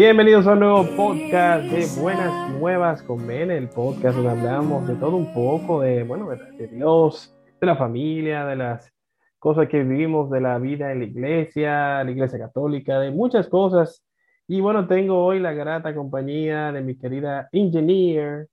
Bienvenidos 0.00 0.46
a 0.46 0.54
un 0.54 0.60
nuevo 0.60 0.86
podcast 0.96 1.62
de 1.64 1.86
Buenas 2.00 2.50
Nuevas 2.52 3.02
con 3.02 3.26
Ben, 3.26 3.50
el 3.50 3.68
podcast 3.68 4.16
donde 4.16 4.30
hablamos 4.30 4.88
de 4.88 4.94
todo 4.94 5.14
un 5.14 5.30
poco, 5.34 5.82
de, 5.82 6.04
bueno, 6.04 6.26
de, 6.30 6.68
Dios, 6.68 7.36
de 7.60 7.66
la 7.66 7.76
familia, 7.76 8.46
de 8.46 8.56
las 8.56 8.90
cosas 9.38 9.68
que 9.68 9.82
vivimos, 9.82 10.30
de 10.30 10.40
la 10.40 10.58
vida 10.58 10.90
en 10.90 11.00
la 11.00 11.04
iglesia, 11.04 12.02
la 12.02 12.10
iglesia 12.10 12.38
católica, 12.38 12.98
de 12.98 13.10
muchas 13.10 13.46
cosas. 13.50 14.02
Y 14.48 14.62
bueno, 14.62 14.86
tengo 14.86 15.22
hoy 15.22 15.38
la 15.38 15.52
grata 15.52 15.94
compañía 15.94 16.72
de 16.72 16.80
mi 16.80 16.96
querida 16.96 17.50
engineer, 17.52 18.48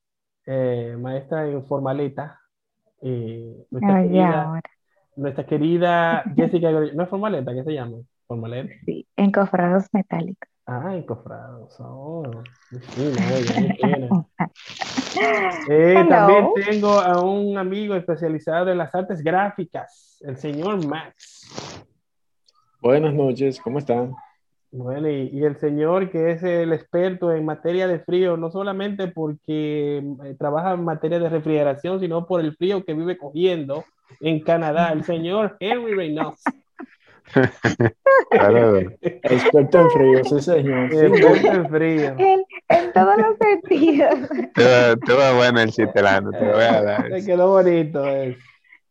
eh, 0.46 0.98
maestra 1.00 1.48
en 1.48 1.66
formaleta, 1.66 2.42
eh, 3.02 3.56
nuestra, 3.72 3.96
Ay, 3.96 4.08
querida, 4.10 4.62
nuestra 5.16 5.46
querida 5.46 6.24
Jessica, 6.36 6.72
¿no 6.72 7.04
es 7.04 7.10
formaleta? 7.10 7.54
¿Qué 7.54 7.64
se 7.64 7.74
llama? 7.74 8.00
Formaleta. 8.28 8.74
Sí, 8.86 9.08
encofrados 9.16 9.86
metálicos. 9.94 10.57
Ah. 10.70 11.02
Oh, 11.80 12.24
ella, 12.98 13.60
muy 13.60 13.70
fina. 13.70 14.26
Eh, 15.70 16.06
también 16.10 16.48
tengo 16.66 17.00
a 17.00 17.22
un 17.22 17.58
amigo 17.58 17.96
especializado 17.96 18.70
en 18.70 18.78
las 18.78 18.94
artes 18.94 19.24
gráficas, 19.24 20.18
el 20.22 20.36
señor 20.36 20.86
Max. 20.86 21.86
Buenas 22.82 23.14
noches, 23.14 23.62
¿cómo 23.62 23.80
están? 23.80 24.14
Bueno, 24.70 25.10
y, 25.10 25.30
y 25.32 25.44
el 25.46 25.56
señor 25.56 26.12
que 26.12 26.32
es 26.32 26.44
el 26.44 26.74
experto 26.74 27.32
en 27.32 27.46
materia 27.46 27.88
de 27.88 28.00
frío, 28.00 28.36
no 28.36 28.52
solamente 28.52 29.08
porque 29.08 30.00
eh, 30.00 30.36
trabaja 30.38 30.74
en 30.74 30.84
materia 30.84 31.18
de 31.18 31.30
refrigeración, 31.30 32.02
sino 32.02 32.28
por 32.28 32.42
el 32.42 32.58
frío 32.58 32.84
que 32.84 32.94
vive 32.94 33.18
cogiendo 33.18 33.86
en 34.20 34.42
Canadá, 34.42 34.92
el 34.92 35.06
señor 35.06 35.56
Henry 35.62 35.94
Reynolds. 35.94 36.44
Claro, 38.30 38.82
Experto 39.02 39.80
en 39.80 39.92
frío, 39.92 40.24
sí 40.24 40.42
señor. 40.42 40.92
Sí, 40.92 40.98
Experto 41.06 41.54
en 41.54 41.70
frío. 41.70 42.16
En, 42.18 42.44
en 42.70 42.94
todos 42.94 43.16
los 43.18 43.38
sentidos. 43.38 44.30
estuvo, 44.56 45.36
bueno 45.36 45.60
el 45.62 45.72
chiste, 45.72 46.02
Lando, 46.02 46.34
te 46.34 46.46
lo 46.46 46.54
voy 46.54 46.64
a 46.64 46.82
dar. 46.82 47.06
Le 47.12 47.24
quedó 47.26 47.50
bonito 47.50 48.08
eso. 48.10 48.40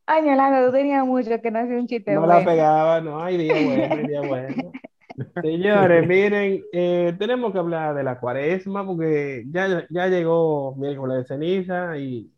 Ay, 0.06 0.24
Yolanda, 0.24 0.64
tú 0.66 0.72
tenías 0.72 1.04
mucho 1.06 1.40
que 1.42 1.50
no 1.50 1.58
hacía 1.60 1.76
un 1.78 1.86
chiste 1.86 2.12
No 2.12 2.26
la 2.26 2.36
bueno. 2.36 2.44
pegaba, 2.44 3.00
no, 3.00 3.22
hay 3.22 3.36
día 3.36 3.58
bueno, 3.58 4.02
día 4.04 4.22
bueno. 4.22 4.74
Señores, 5.42 6.06
miren, 6.06 6.62
eh, 6.72 7.14
tenemos 7.18 7.52
que 7.52 7.58
hablar 7.58 7.94
de 7.94 8.04
la 8.04 8.18
cuaresma 8.20 8.86
porque 8.86 9.44
ya, 9.50 9.86
ya 9.90 10.08
llegó 10.08 10.74
miércoles 10.76 11.18
de 11.18 11.24
ceniza 11.26 11.98
y 11.98 12.32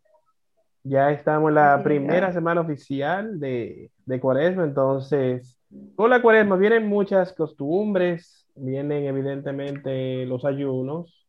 ya 0.83 1.11
estamos 1.11 1.49
en 1.49 1.55
la 1.55 1.83
Sí, 1.83 1.83
primera 1.83 2.31
ya. 2.31 2.33
semana 2.33 2.61
oficial 2.61 3.39
de, 3.39 3.91
de 4.05 4.19
cuaresma, 4.19 4.63
entonces 4.65 5.58
con 5.95 6.09
la 6.09 6.21
cuaresma 6.21 6.55
vienen 6.57 6.87
muchas 6.87 7.33
costumbres, 7.33 8.47
vienen 8.55 9.05
evidentemente 9.05 10.25
los 10.25 10.45
ayunos, 10.45 11.27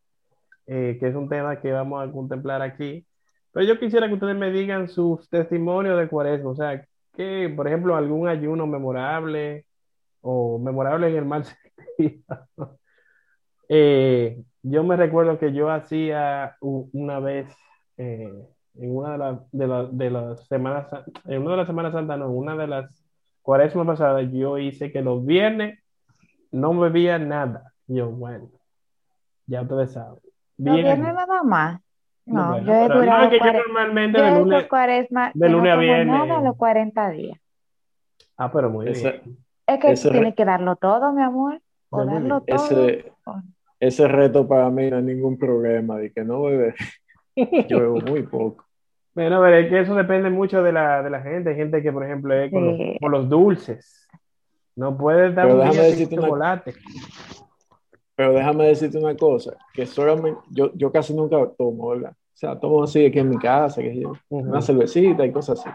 eh, 0.66 0.96
que 1.00 1.08
es 1.08 1.14
un 1.14 1.28
tema 1.28 1.60
que 1.60 1.72
vamos 1.72 2.06
a 2.08 2.12
contemplar 2.12 2.62
aquí, 2.62 3.06
pero 3.52 3.66
yo 3.66 3.78
quisiera 3.80 4.08
que 4.08 4.14
ustedes 4.14 4.36
me 4.36 4.52
digan 4.52 4.88
sus 4.88 5.28
testimonios 5.30 5.98
de 5.98 6.08
cuaresma, 6.08 6.50
o 6.50 6.56
sea, 6.56 6.86
que, 7.14 7.52
por 7.56 7.68
ejemplo, 7.68 7.96
algún 7.96 8.28
ayuno 8.28 8.66
memorable 8.66 9.66
o 10.22 10.58
memorable 10.58 11.08
en 11.10 11.16
el 11.16 11.24
mal 11.26 11.44
sentido. 11.98 12.24
Eh, 13.68 14.42
yo 14.62 14.84
me 14.84 14.96
recuerdo 14.96 15.38
que 15.38 15.52
yo 15.52 15.70
hacía 15.70 16.56
una 16.60 17.20
vez 17.20 17.46
eh, 17.96 18.32
en 18.74 18.96
una 18.96 19.12
de, 19.12 19.18
las 19.18 19.50
de, 19.52 19.66
la- 19.66 19.84
de 19.86 20.10
las 20.10 20.46
semanas, 20.48 20.88
en 21.26 21.42
una 21.42 21.52
de 21.52 21.56
las 21.58 21.66
Semanas 21.66 21.92
Santas, 21.92 22.18
no, 22.18 22.30
una 22.30 22.56
de 22.56 22.66
las 22.66 23.04
cuaresmas 23.42 23.86
pasadas, 23.86 24.30
yo 24.32 24.58
hice 24.58 24.92
que 24.92 25.02
los 25.02 25.24
viernes 25.24 25.78
no 26.52 26.78
bebía 26.78 27.18
nada. 27.18 27.72
Yo, 27.86 28.10
bueno, 28.10 28.48
ya 29.46 29.62
ustedes 29.62 29.92
saben. 29.92 30.20
¿No 30.58 30.74
Bien. 30.74 30.84
viernes 30.86 31.14
nada 31.14 31.42
más? 31.42 31.80
No, 32.26 32.50
Bueno, 32.50 32.66
yo 32.66 32.74
he 32.74 32.88
no, 32.88 32.94
durado 33.00 33.24
es 33.24 33.30
que 33.30 33.38
yo 33.38 33.44
cuare- 33.44 33.58
normalmente 33.58 34.18
yo 34.18 34.24
de 34.24 34.30
lunes, 34.40 34.66
cuaresma 34.68 35.30
de 35.34 35.46
que 35.46 35.50
no 35.52 35.56
lunes 35.58 35.72
a 35.72 35.76
viernes. 35.76 36.06
nada 36.06 36.38
a 36.38 36.42
los 36.42 36.56
40 36.56 37.10
días. 37.10 37.38
Ah, 38.36 38.52
pero 38.52 38.70
muy 38.70 38.88
Ese, 38.88 39.10
bien. 39.24 39.38
Es 39.66 39.80
que 39.80 39.90
Ese 39.92 40.10
tienes 40.10 40.34
que 40.34 40.44
darlo 40.44 40.76
todo, 40.76 41.12
mi 41.12 41.22
amor. 41.22 41.60
O 41.90 42.04
darlo 42.04 42.40
todo. 42.42 42.56
ese, 42.56 43.12
ese 43.80 44.06
reto 44.08 44.46
para 44.46 44.70
mí 44.70 44.88
no 44.90 44.98
es 44.98 45.04
ningún 45.04 45.36
problema, 45.38 45.96
de 45.96 46.12
que 46.12 46.22
no 46.24 46.42
beber. 46.42 46.74
Yo 47.68 47.80
bebo 47.80 48.00
muy 48.00 48.22
poco. 48.22 48.64
Bueno, 49.14 49.40
pero 49.40 49.56
es 49.56 49.68
que 49.68 49.80
eso 49.80 49.94
depende 49.94 50.30
mucho 50.30 50.62
de 50.62 50.72
la, 50.72 51.02
de 51.02 51.10
la 51.10 51.20
gente. 51.20 51.50
Hay 51.50 51.56
gente 51.56 51.82
que, 51.82 51.92
por 51.92 52.04
ejemplo, 52.04 52.34
es 52.34 52.50
con 52.52 52.64
los, 52.66 52.76
Sí. 52.76 52.96
con 53.00 53.10
los 53.12 53.28
dulces. 53.28 54.08
No 54.76 54.96
puedes 54.96 55.34
dar 55.34 55.46
Pero 55.46 55.54
un 55.54 55.60
déjame 55.60 55.74
día 55.80 55.82
sin 55.84 55.90
decirte 55.98 56.14
una- 56.14 56.26
chocolate. 56.28 56.74
Pero 58.14 58.32
déjame 58.34 58.66
decirte 58.66 58.98
una 58.98 59.16
cosa, 59.16 59.56
que 59.72 59.86
solamente, 59.86 60.40
yo, 60.50 60.70
yo 60.74 60.92
casi 60.92 61.14
nunca 61.14 61.38
tomo, 61.58 61.88
¿verdad? 61.88 62.12
O 62.12 62.36
sea, 62.40 62.58
tomo 62.58 62.82
así 62.84 63.04
aquí 63.06 63.18
en 63.18 63.30
mi 63.30 63.38
casa, 63.38 63.80
que 63.82 63.98
yo, 63.98 64.10
Ujú. 64.28 64.48
una 64.50 64.60
cervecita 64.62 65.24
y 65.26 65.32
cosas 65.32 65.60
así. 65.60 65.70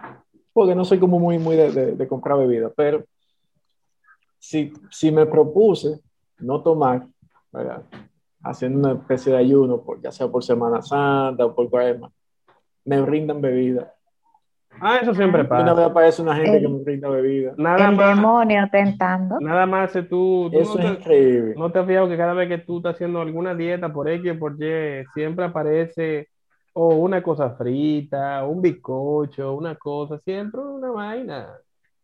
Porque 0.53 0.73
no 0.75 0.85
soy 0.85 1.00
como 1.00 1.19
muy, 1.19 1.38
muy 1.38 1.56
de, 1.56 1.72
de- 1.72 1.96
de 1.96 2.07
comprar 2.07 2.38
bebida, 2.38 2.72
pero 2.75 3.03
si, 4.40 4.72
si 4.91 5.12
me 5.12 5.25
propuse 5.25 6.00
no 6.40 6.62
tomar, 6.62 7.06
¿verdad? 7.52 7.84
Haciendo 8.44 8.79
una 8.79 9.00
especie 9.00 9.31
de 9.31 9.40
ayuno, 9.40 9.81
por, 9.81 10.00
ya 10.02 10.12
sea 10.12 10.28
por 10.28 10.44
Semana 10.44 10.81
Santa 10.81 11.46
o 11.46 11.56
por 11.56 11.69
Cuaresma, 11.69 12.12
me 12.85 13.01
brindan 13.01 13.41
bebida. 13.41 13.91
Ah, 14.81 14.97
eso 15.01 15.13
siempre 15.16 15.41
Una 15.44 15.63
vez 15.63 15.73
pasa. 15.75 15.85
aparece 15.85 16.22
una 16.22 16.35
gente 16.35 16.59
que 16.62 16.68
me 16.68 16.79
brinda 16.79 17.09
bebida. 17.09 17.53
Nada 17.57 17.90
El 17.90 17.96
más, 17.96 18.16
demonio 18.16 18.68
tentando. 18.72 19.40
nada 19.40 19.66
más 19.66 19.91
si 19.94 20.03
tú, 20.03 20.50
tú 20.51 20.59
Eso 20.59 20.75
no 20.78 20.84
es 20.84 20.91
te, 20.91 21.00
increíble. 21.00 21.53
no 21.56 21.72
te 21.72 21.79
has 21.79 21.88
fijado 21.88 22.09
que 22.09 22.18
cada 22.18 22.34
vez 22.34 22.50
que 22.50 22.57
tú 22.57 22.78
estás 22.78 22.96
haciendo 22.96 23.22
alguna 23.22 23.56
dieta 23.56 23.91
por 23.91 24.09
X 24.09 24.34
o 24.34 24.40
por 24.40 24.62
Y, 24.62 25.06
siempre 25.13 25.46
aparece 25.46 26.28
o 26.73 26.90
una 26.96 27.23
cosa 27.23 27.51
frita, 27.51 28.46
un 28.46 28.62
bizcocho, 28.62 29.53
una 29.56 29.75
cosa, 29.75 30.19
siempre 30.19 30.59
una 30.59 30.91
vaina. 30.91 31.47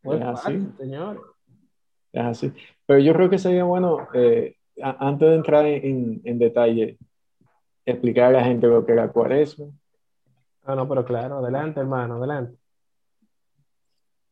No 0.03 0.13
es 0.13 0.21
así. 0.21 0.41
fácil, 0.43 0.73
señores. 0.77 1.21
Es 2.13 2.23
así. 2.23 2.53
Pero 2.85 2.99
yo 2.99 3.13
creo 3.13 3.29
que 3.29 3.37
sería 3.37 3.65
bueno, 3.65 4.07
eh, 4.13 4.55
a- 4.81 5.07
antes 5.09 5.27
de 5.29 5.35
entrar 5.35 5.65
en, 5.65 6.21
en 6.23 6.39
detalle, 6.39 6.97
explicar 7.85 8.27
a 8.27 8.31
la 8.39 8.43
gente 8.45 8.67
lo 8.67 8.85
que 8.85 8.93
era 8.93 9.09
cuaresma. 9.09 9.65
Ah, 10.63 10.75
no, 10.75 10.87
pero 10.87 11.03
claro, 11.03 11.37
adelante, 11.37 11.79
hermano, 11.79 12.15
adelante. 12.15 12.55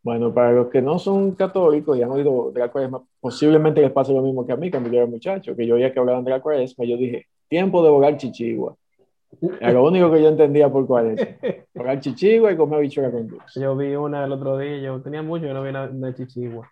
Bueno, 0.01 0.33
para 0.33 0.51
los 0.51 0.67
que 0.67 0.81
no 0.81 0.97
son 0.97 1.31
católicos 1.35 1.97
y 1.97 2.03
han 2.03 2.11
oído 2.11 2.51
de 2.51 2.59
la 2.59 2.69
cuaresma, 2.69 3.03
posiblemente 3.19 3.81
les 3.81 3.91
pase 3.91 4.13
lo 4.13 4.21
mismo 4.21 4.45
que 4.45 4.53
a 4.53 4.55
mí 4.55 4.71
cuando 4.71 4.89
yo 4.89 4.97
era 4.97 5.05
muchacho, 5.05 5.55
que 5.55 5.67
yo 5.67 5.75
oía 5.75 5.91
que 5.91 5.99
hablaban 5.99 6.23
de 6.23 6.31
la 6.31 6.41
cuaresma, 6.41 6.85
yo 6.85 6.95
dije, 6.95 7.27
tiempo 7.47 7.83
de 7.83 7.89
volar 7.89 8.15
chichigua. 8.17 8.75
Era 9.59 9.73
lo 9.73 9.83
único 9.83 10.11
que 10.11 10.21
yo 10.21 10.29
entendía 10.29 10.69
por 10.69 10.87
cuaresma. 10.87 11.27
Volar 11.75 11.99
chichigua 11.99 12.51
y 12.51 12.57
comer 12.57 12.81
bichuela 12.81 13.11
con 13.11 13.27
dulce. 13.27 13.61
Yo 13.61 13.75
vi 13.75 13.95
una 13.95 14.25
el 14.25 14.31
otro 14.31 14.57
día, 14.57 14.77
yo 14.79 15.01
tenía 15.01 15.21
mucho 15.21 15.45
que 15.45 15.53
no 15.53 15.61
vi 15.61 15.69
una, 15.69 15.83
una 15.85 16.13
chichigua. 16.13 16.69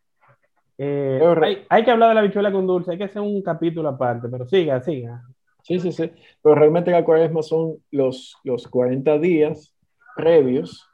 Eh, 0.77 1.19
hay, 1.41 1.65
hay 1.69 1.83
que 1.83 1.91
hablar 1.91 2.09
de 2.09 2.15
la 2.15 2.21
bichuela 2.21 2.51
con 2.51 2.65
dulce, 2.65 2.91
hay 2.91 2.97
que 2.97 3.05
hacer 3.05 3.21
un 3.21 3.41
capítulo 3.41 3.89
aparte, 3.89 4.27
pero 4.29 4.47
siga, 4.47 4.81
siga. 4.81 5.21
Sí, 5.67 5.79
sí, 5.79 5.91
sí. 5.91 6.11
Pero 6.41 6.55
realmente 6.55 6.91
la 6.91 7.03
cuaresma 7.03 7.43
son 7.43 7.75
los, 7.91 8.37
los 8.43 8.67
40 8.67 9.17
días 9.17 9.75
previos 10.15 10.89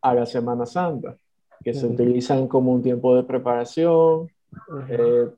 a 0.00 0.14
la 0.14 0.24
Semana 0.24 0.64
Santa, 0.64 1.16
que 1.62 1.74
se 1.74 1.86
utilizan 1.86 2.48
como 2.48 2.72
un 2.72 2.82
tiempo 2.82 3.14
de 3.14 3.22
preparación 3.24 4.28
eh, 4.88 5.28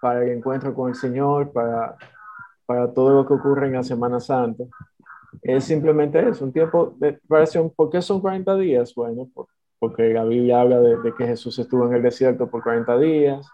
para 0.00 0.24
el 0.24 0.30
encuentro 0.38 0.74
con 0.74 0.88
el 0.88 0.94
Señor, 0.94 1.52
para, 1.52 1.96
para 2.64 2.92
todo 2.92 3.10
lo 3.12 3.26
que 3.26 3.34
ocurre 3.34 3.66
en 3.66 3.74
la 3.74 3.82
Semana 3.82 4.18
Santa. 4.20 4.64
Es 5.42 5.64
simplemente 5.64 6.26
eso, 6.26 6.44
un 6.46 6.52
tiempo 6.52 6.94
de 6.98 7.12
preparación. 7.14 7.70
¿Por 7.70 7.90
qué 7.90 8.00
son 8.00 8.20
40 8.20 8.56
días? 8.56 8.94
Bueno, 8.94 9.28
por- 9.34 9.48
porque 9.78 10.12
la 10.14 10.24
Biblia 10.24 10.60
habla 10.60 10.80
de, 10.80 10.96
de 10.98 11.12
que 11.14 11.26
Jesús 11.26 11.58
estuvo 11.58 11.86
en 11.88 11.94
el 11.94 12.02
desierto 12.02 12.48
por 12.48 12.62
40 12.62 12.96
días. 12.98 13.46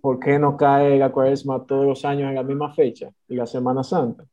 ¿Por 0.00 0.18
qué 0.20 0.38
no 0.38 0.56
cae 0.56 0.98
la 0.98 1.10
cuaresma 1.10 1.64
todos 1.66 1.86
los 1.86 2.04
años 2.04 2.28
en 2.28 2.34
la 2.34 2.42
misma 2.42 2.72
fecha 2.74 3.10
y 3.28 3.34
la 3.36 3.46
Semana 3.46 3.82
Santa? 3.82 4.24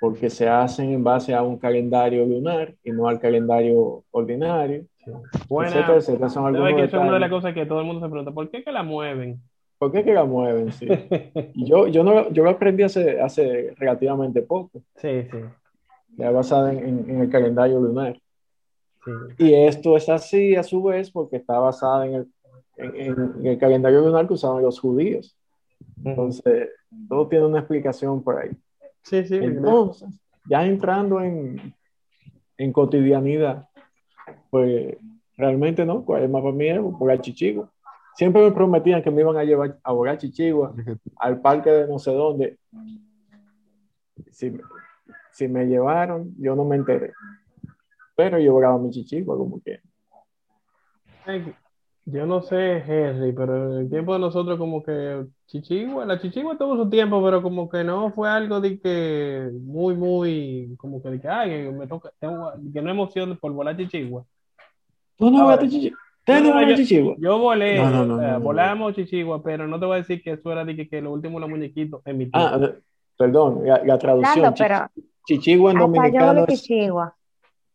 Porque 0.00 0.30
se 0.30 0.48
hacen 0.48 0.92
en 0.92 1.04
base 1.04 1.34
a 1.34 1.42
un 1.42 1.58
calendario 1.58 2.24
lunar 2.24 2.74
y 2.82 2.90
no 2.92 3.06
al 3.08 3.18
calendario 3.20 4.04
ordinario. 4.10 4.84
Etcétera, 5.04 5.96
etcétera. 5.96 6.28
Son 6.30 6.46
algunos 6.46 6.74
que 6.74 6.84
eso 6.84 6.96
es 6.96 7.02
una 7.02 7.12
de 7.14 7.20
las 7.20 7.30
cosas 7.30 7.52
que 7.54 7.66
todo 7.66 7.80
el 7.80 7.86
mundo 7.86 8.00
se 8.00 8.10
pregunta, 8.10 8.32
¿por 8.32 8.50
qué 8.50 8.62
que 8.62 8.72
la 8.72 8.82
mueven? 8.82 9.40
¿Por 9.78 9.92
qué 9.92 10.04
que 10.04 10.12
la 10.14 10.24
mueven? 10.24 10.72
Sí. 10.72 10.86
Yo, 11.54 11.86
yo, 11.88 12.02
no, 12.04 12.30
yo 12.30 12.44
lo 12.44 12.50
aprendí 12.50 12.82
hace, 12.82 13.20
hace 13.20 13.74
relativamente 13.78 14.42
poco, 14.42 14.82
Sí, 14.96 15.22
sí. 15.30 15.38
ya 16.16 16.30
basada 16.30 16.72
en, 16.72 16.78
en- 16.86 17.10
en 17.10 17.20
el 17.22 17.30
calendario 17.30 17.80
lunar. 17.80 18.18
Sí. 19.04 19.10
Y 19.38 19.54
esto 19.54 19.96
es 19.96 20.08
así 20.10 20.54
a 20.54 20.62
su 20.62 20.82
vez 20.82 21.10
porque 21.10 21.36
está 21.36 21.58
basada 21.58 22.06
en 22.06 22.14
el, 22.14 22.26
en, 22.82 22.96
en- 22.96 23.32
en 23.40 23.46
el 23.46 23.58
calendario 23.58 24.00
lunar 24.00 24.26
que 24.26 24.34
usaban 24.34 24.62
los 24.62 24.78
judíos. 24.80 25.36
Entonces, 26.04 26.68
todo 27.08 27.28
tiene 27.28 27.46
una 27.46 27.58
explicación 27.60 28.22
por 28.22 28.38
ahí. 28.38 28.50
Sí, 29.02 29.24
sí. 29.24 29.36
Entonces, 29.36 30.08
ya 30.48 30.64
entrando 30.66 31.20
en, 31.20 31.74
en 32.56 32.72
cotidianidad, 32.72 33.68
pues 34.50 34.96
realmente 35.36 35.84
no, 35.86 36.04
Cuaresma 36.04 36.40
para 36.42 36.52
mí 36.54 36.68
es 36.68 36.80
volar 36.80 37.20
chichigua. 37.20 37.70
Siempre 38.14 38.42
me 38.42 38.52
prometían 38.52 39.02
que 39.02 39.10
me 39.10 39.22
iban 39.22 39.36
a 39.36 39.44
llevar 39.44 39.78
a 39.82 39.92
volar 39.92 40.18
chichigua 40.18 40.74
al 41.16 41.40
parque 41.40 41.70
de 41.70 41.86
no 41.88 41.98
sé 41.98 42.12
dónde. 42.12 42.58
Si, 44.30 44.52
si 45.32 45.48
me 45.48 45.64
llevaron, 45.66 46.34
yo 46.38 46.54
no 46.54 46.64
me 46.64 46.76
enteré. 46.76 47.12
Pero 48.16 48.38
yo 48.38 48.52
volaba 48.52 48.78
mi 48.78 48.90
chichigua 48.90 49.36
como 49.36 49.60
que. 49.62 49.80
Yo 52.12 52.26
no 52.26 52.40
sé, 52.42 52.78
Henry, 52.78 53.32
pero 53.32 53.72
en 53.72 53.78
el 53.80 53.90
tiempo 53.90 54.14
de 54.14 54.18
nosotros 54.20 54.58
como 54.58 54.82
que 54.82 55.26
Chichigua, 55.46 56.04
la 56.06 56.18
Chichigua 56.18 56.56
tuvo 56.56 56.76
su 56.76 56.88
tiempo, 56.88 57.22
pero 57.22 57.42
como 57.42 57.68
que 57.68 57.84
no 57.84 58.10
fue 58.12 58.28
algo 58.28 58.60
de 58.60 58.80
que 58.80 59.50
muy, 59.62 59.94
muy, 59.94 60.74
como 60.78 61.02
que 61.02 61.10
de 61.10 61.20
que, 61.20 61.28
ay, 61.28 61.70
me 61.72 61.86
toca, 61.86 62.10
tengo, 62.18 62.52
que 62.72 62.82
no 62.82 62.90
emoción 62.90 63.36
por 63.38 63.52
volar 63.52 63.76
Chichigua. 63.76 64.24
¿Tú 65.16 65.30
no 65.30 65.42
volaste 65.44 65.68
chichigua? 65.68 65.98
¿Ustedes 66.20 66.42
no 66.42 66.74
chichigua? 66.76 67.16
Yo 67.18 67.38
volé, 67.38 67.78
No, 67.78 67.90
no, 67.90 68.06
no, 68.06 68.14
o 68.14 68.18
sea, 68.18 68.32
no, 68.32 68.38
no. 68.38 68.44
volamos 68.44 68.94
Chichigua, 68.94 69.42
pero 69.42 69.66
no 69.66 69.78
te 69.78 69.86
voy 69.86 69.94
a 69.96 69.98
decir 69.98 70.22
que 70.22 70.32
eso 70.32 70.50
era 70.50 70.64
de 70.64 70.76
que, 70.76 70.88
que 70.88 71.00
lo 71.02 71.12
último 71.12 71.38
los 71.38 71.50
muñequitos 71.50 72.00
en 72.06 72.18
mi 72.18 72.30
tiempo. 72.30 72.38
Ah, 72.38 72.58
eh, 72.62 72.78
perdón, 73.18 73.60
la, 73.66 73.82
la 73.84 73.98
traducción. 73.98 74.54
Chi- 74.54 74.62
pero 74.62 74.86
Chichigua 75.26 75.72
en 75.72 75.78
dominicano 75.78 76.46
es 76.46 76.62
chichigua. 76.62 77.14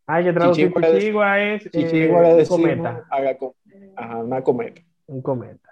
Ay, 0.08 0.24
que 0.24 0.34
traducir 0.34 0.74
Chichigua 0.74 1.40
es 1.40 1.66
eh, 1.66 1.70
chichigua 1.72 2.22
le 2.22 2.36
decimos 2.36 2.60
cometa, 2.60 3.04
a 3.10 3.20
la 3.22 3.38
co- 3.38 3.56
ajá, 3.96 4.18
una 4.24 4.42
cometa. 4.44 4.82
un 5.08 5.22
cometa. 5.22 5.70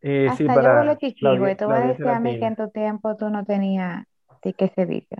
Eh, 0.00 0.26
Hasta 0.28 0.36
sí, 0.36 0.42
yo 0.44 0.54
para 0.54 0.74
volé 0.74 0.86
la 0.86 0.98
chichigua 0.98 1.50
y 1.50 1.56
tú 1.56 1.64
la 1.64 1.70
vas 1.70 1.84
a 1.84 1.86
decir 1.88 2.08
a 2.08 2.20
mí 2.20 2.38
que 2.38 2.44
en 2.46 2.56
tu 2.56 2.68
tiempo 2.68 3.16
tú 3.16 3.30
no 3.30 3.44
tenías 3.44 4.04
servicio. 4.74 5.16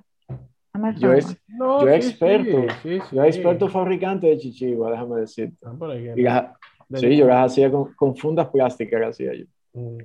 No 0.75 0.81
me 0.81 0.95
Yo 0.99 1.13
es, 1.13 1.37
No, 1.49 1.81
yo 1.83 1.89
sí, 1.89 1.95
experto, 1.95 2.67
sí, 2.83 3.01
sí, 3.01 3.17
yo 3.17 3.23
sí. 3.23 3.29
experto 3.29 3.69
fabricante 3.69 4.27
de 4.27 4.39
chichigua, 4.39 4.91
déjame 4.91 5.21
decirte. 5.21 5.57
Ah, 5.65 5.73
las- 6.17 6.47
de- 6.89 6.99
sí, 6.99 7.17
yo 7.17 7.27
las 7.27 7.51
hacía 7.53 7.71
con, 7.71 7.95
con 7.95 8.15
fundas 8.17 8.49
plásticas, 8.49 9.01
las 9.01 9.11
hacía 9.11 9.35
yo. 9.35 9.47
Mm. 9.73 9.99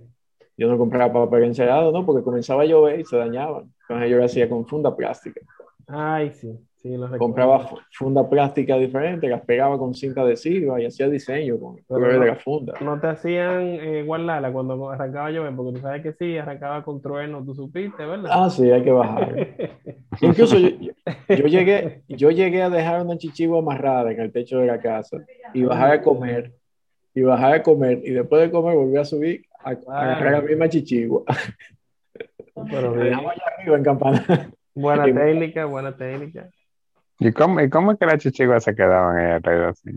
Yo 0.56 0.68
no 0.70 0.78
compraba 0.78 1.12
papel 1.26 1.46
encerado, 1.46 1.92
no, 1.92 2.06
porque 2.06 2.24
comenzaba 2.24 2.64
a 2.64 2.66
llover 2.66 3.00
y 3.00 3.06
se 3.06 3.18
dañaban. 3.18 3.74
Entonces 3.82 4.10
yo 4.10 4.18
lo 4.18 4.26
hacía 4.26 4.48
con 4.50 4.66
funda 4.66 4.96
plástica. 4.96 5.42
Ay, 5.88 6.32
sí, 6.34 6.58
sí. 6.82 6.98
Compraba 7.18 7.60
fu- 7.68 7.78
funda 7.92 8.28
plástica 8.30 8.78
diferente, 8.78 9.28
las 9.28 9.42
pegaba 9.42 9.78
con 9.78 9.94
cinta 9.94 10.22
adhesiva 10.22 10.82
y 10.82 10.86
hacía 10.86 11.10
diseño 11.10 11.60
con 11.60 11.76
de 11.76 12.18
la 12.26 12.36
funda. 12.36 12.74
No 12.82 13.00
te 13.00 13.08
hacían 13.08 13.62
eh, 13.62 14.04
guardala 14.04 14.52
cuando 14.52 14.90
arrancaba 14.90 15.30
llover, 15.32 15.54
porque 15.56 15.74
tú 15.78 15.82
sabes 15.82 16.02
que 16.04 16.14
sí, 16.14 16.38
arrancaba 16.38 16.84
con 16.84 17.02
trueno, 17.02 17.44
tú 17.44 17.54
supiste, 17.54 18.06
¿verdad? 18.06 18.32
Ah, 18.34 18.50
sí, 18.50 18.72
hay 18.72 18.82
que 18.84 18.92
bajar. 18.92 19.48
Incluso 20.22 20.58
yo, 20.58 20.92
yo- 21.30 21.48
llegué, 21.48 22.02
yo 22.08 22.32
llegué 22.32 22.62
a 22.64 22.70
dejar 22.70 23.02
una 23.06 23.18
chichigua 23.18 23.60
amarrada 23.60 24.12
en 24.12 24.20
el 24.22 24.32
techo 24.32 24.60
de 24.60 24.68
la 24.68 24.80
casa 24.80 25.18
y 25.54 25.64
bajar 25.64 25.92
a 25.92 26.02
comer, 26.02 26.54
y 27.14 27.22
bajar 27.22 27.54
a 27.56 27.64
comer, 27.64 28.02
y 28.06 28.12
después 28.12 28.42
de 28.42 28.52
comer 28.52 28.76
volví 28.76 28.98
a 28.98 29.04
subir 29.06 29.44
a, 29.64 29.72
a 29.72 30.02
agarrar 30.02 30.32
la 30.34 30.42
misma 30.42 30.70
chichigua. 30.70 31.24
Pero 32.70 32.82
La 32.82 32.92
bien. 32.92 33.06
dejamos 33.10 33.32
allá 33.32 33.44
arriba 33.58 33.78
en 33.78 33.84
campana. 33.84 34.50
Buena 34.76 35.04
técnica, 35.14 35.66
buena 35.66 35.96
técnica. 35.96 36.50
¿Y 37.20 37.32
cómo, 37.34 37.60
y 37.62 37.70
cómo 37.70 37.92
es 37.92 38.00
que 38.00 38.06
las 38.06 38.18
chichiguas 38.20 38.64
se 38.64 38.74
quedaban 38.76 39.18
ahí 39.18 39.32
alrededor 39.34 39.70
así? 39.70 39.92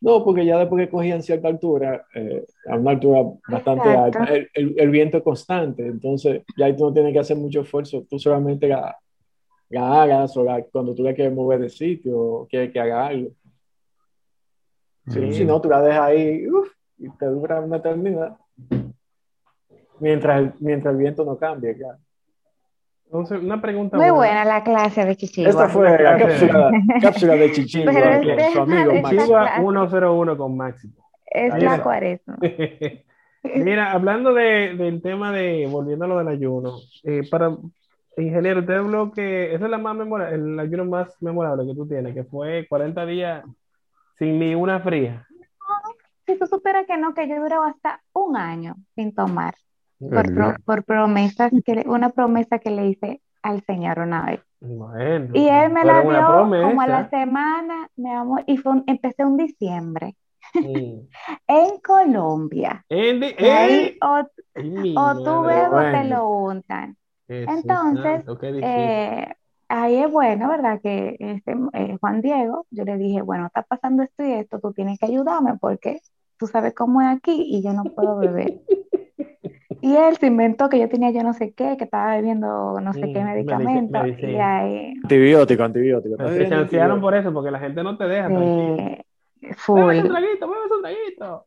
No, 0.00 0.22
porque 0.24 0.44
ya 0.44 0.58
después 0.58 0.84
que 0.84 0.90
cogían 0.90 1.22
cierta 1.22 1.48
altura, 1.48 2.06
eh, 2.14 2.44
a 2.68 2.76
una 2.76 2.92
altura 2.92 3.22
bastante 3.48 3.88
Exacto. 3.88 4.18
alta, 4.20 4.34
el, 4.34 4.50
el- 4.54 4.74
el 4.78 4.90
viento 4.90 5.16
es 5.18 5.22
constante, 5.24 5.86
entonces 5.86 6.42
ya 6.56 6.66
ahí 6.66 6.76
tú 6.76 6.84
no 6.84 6.92
tienes 6.92 7.12
que 7.12 7.18
hacer 7.18 7.36
mucho 7.36 7.62
esfuerzo, 7.62 8.04
tú 8.08 8.18
solamente 8.18 8.68
la, 8.68 8.96
la 9.70 10.02
hagas 10.02 10.36
o 10.36 10.44
la- 10.44 10.62
cuando 10.64 10.94
tú 10.94 11.02
la 11.02 11.14
quieres 11.14 11.34
mover 11.34 11.60
de 11.60 11.70
sitio 11.70 12.18
o 12.18 12.46
quieres 12.46 12.70
que 12.72 12.78
haga 12.78 13.06
algo. 13.06 13.30
Si, 15.08 15.18
Mm. 15.20 15.32
si 15.32 15.44
no, 15.44 15.60
tú 15.60 15.68
la 15.68 15.80
dejas 15.80 16.00
ahí 16.02 16.46
uf, 16.48 16.68
y 16.98 17.08
te 17.10 17.26
dura 17.26 17.60
una 17.60 17.78
eternidad. 17.78 18.36
Mientras, 19.98 20.38
el- 20.40 20.52
mientras 20.60 20.92
el 20.92 20.98
viento 20.98 21.24
no 21.24 21.38
cambie, 21.38 21.74
claro. 21.74 21.98
Entonces, 23.06 23.40
una 23.40 23.60
pregunta 23.60 23.96
Muy 23.96 24.10
buena. 24.10 24.16
buena 24.16 24.44
la 24.44 24.64
clase 24.64 25.04
de 25.04 25.16
chichigua. 25.16 25.50
Esta 25.50 25.68
fue 25.68 26.02
la 26.02 26.18
cápsula, 26.18 26.70
cápsula 27.00 27.34
de 27.34 27.52
Chichigua 27.52 27.92
Pero 27.92 28.36
con 28.36 28.52
su 28.52 28.60
amigo. 28.60 28.92
Chichigua 28.92 29.44
clase. 29.44 29.60
101 29.62 30.36
con 30.36 30.56
Máximo. 30.56 30.94
Es 31.26 31.52
Ahí 31.52 31.60
la 31.62 31.72
está. 31.72 31.82
cuaresma. 31.82 32.38
Mira, 33.54 33.92
hablando 33.92 34.34
de, 34.34 34.74
del 34.74 35.00
tema 35.02 35.30
de, 35.30 35.68
volviendo 35.70 36.04
a 36.04 36.08
lo 36.08 36.18
del 36.18 36.28
ayuno, 36.28 36.78
eh, 37.04 37.22
para, 37.30 37.56
ingeniero, 38.16 38.60
usted 38.60 38.74
habló 38.74 39.12
que 39.12 39.54
esa 39.54 39.66
es 39.66 39.70
la 39.70 39.78
más 39.78 39.94
memorable, 39.96 40.34
el 40.34 40.58
ayuno 40.58 40.84
más 40.84 41.16
memorable 41.22 41.64
que 41.64 41.74
tú 41.74 41.86
tienes, 41.86 42.12
que 42.12 42.24
fue 42.24 42.66
40 42.68 43.06
días 43.06 43.44
sin 44.18 44.38
ni 44.40 44.54
una 44.54 44.80
fría. 44.80 45.26
Si 46.26 46.36
tú 46.36 46.46
supieras 46.46 46.86
que 46.86 46.96
no, 46.96 47.14
que 47.14 47.28
yo 47.28 47.36
duraba 47.40 47.68
hasta 47.68 48.02
un 48.12 48.36
año 48.36 48.74
sin 48.96 49.14
tomar, 49.14 49.54
por, 49.98 50.10
¿Verdad? 50.10 50.54
pro- 50.56 50.64
por 50.64 50.84
promesas, 50.84 51.52
que 51.64 51.84
una 51.86 52.10
promesa 52.10 52.58
que 52.58 52.70
le 52.70 52.88
hice 52.88 53.20
al 53.42 53.62
Señor 53.64 53.98
una 54.00 54.26
vez. 54.26 54.40
Bueno, 54.60 55.34
Y 55.34 55.48
él 55.48 55.72
me 55.72 55.84
la 55.84 56.02
dio 56.02 56.26
como 56.62 56.80
a 56.80 56.86
la 56.86 57.08
semana, 57.10 57.88
mi 57.96 58.10
amor, 58.10 58.44
y 58.46 58.56
fue 58.56 58.72
un- 58.72 58.84
empecé 58.86 59.24
un 59.24 59.36
diciembre 59.36 60.16
Mm. 60.54 60.62
en 61.48 61.80
Colombia. 61.80 62.84
O, 64.00 64.22
o 64.94 65.22
tú 65.22 65.42
bebes 65.42 65.66
o 65.66 65.70
te 65.70 66.04
bueno. 66.04 66.16
lo 66.16 66.28
untan. 66.28 66.96
Entonces. 67.28 68.24
Eh, 68.62 69.34
ahí 69.68 69.96
es 69.96 70.10
bueno, 70.10 70.48
¿verdad? 70.48 70.80
Que 70.82 71.16
este, 71.18 71.52
eh, 71.74 71.96
Juan 72.00 72.20
Diego, 72.22 72.66
yo 72.70 72.84
le 72.84 72.96
dije, 72.96 73.22
bueno, 73.22 73.46
está 73.46 73.62
pasando 73.62 74.02
esto 74.02 74.24
y 74.24 74.32
esto, 74.32 74.60
tú 74.60 74.72
tienes 74.72 74.98
que 74.98 75.06
ayudarme 75.06 75.56
porque 75.60 76.00
tú 76.38 76.46
sabes 76.46 76.74
cómo 76.74 77.02
es 77.02 77.08
aquí 77.16 77.32
y 77.46 77.62
yo 77.62 77.72
no 77.72 77.84
puedo 77.84 78.16
beber. 78.18 78.60
Y 79.86 79.96
él 79.96 80.16
se 80.18 80.26
inventó 80.26 80.68
que 80.68 80.80
yo 80.80 80.88
tenía 80.88 81.10
yo 81.12 81.22
no 81.22 81.32
sé 81.32 81.52
qué, 81.54 81.76
que 81.76 81.84
estaba 81.84 82.16
bebiendo 82.16 82.80
no 82.80 82.92
sé 82.94 83.08
qué 83.12 83.20
Mm, 83.20 83.24
medicamento 83.24 83.98
y 84.20 84.36
ahí 84.36 84.94
Antibiótico, 85.04 85.62
antibiótico. 85.62 86.16
Te 86.16 86.48
chancearon 86.48 87.00
por 87.00 87.14
eso, 87.14 87.32
porque 87.32 87.50
la 87.50 87.58
gente 87.60 87.82
no 87.82 87.96
te 87.96 88.04
deja. 88.04 88.28
eh, 88.28 89.04
full. 89.56 89.96
un 89.98 90.08
traguito, 90.08 90.46
un 90.46 90.82
traguito. 90.82 91.46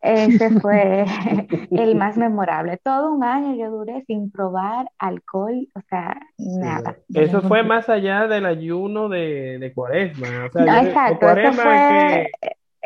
Ese 0.00 0.50
fue 0.60 1.04
el 1.70 1.96
más 1.96 2.16
memorable. 2.16 2.78
Todo 2.82 3.12
un 3.12 3.24
año 3.24 3.56
yo 3.56 3.70
duré 3.70 4.04
sin 4.06 4.30
probar 4.30 4.90
alcohol, 4.98 5.68
o 5.74 5.80
sea, 5.88 6.16
nada. 6.38 6.96
Eso 7.14 7.42
fue 7.42 7.62
más 7.62 7.88
allá 7.88 8.26
del 8.26 8.46
ayuno 8.46 9.08
de, 9.08 9.58
de 9.58 9.72
cuaresma. 9.74 10.26
O 10.46 10.52
sea, 10.52 10.64
No, 10.64 10.76
exacto, 10.78 11.26
eso 11.26 11.52
cuaresma 11.52 11.62
fue, 11.62 12.26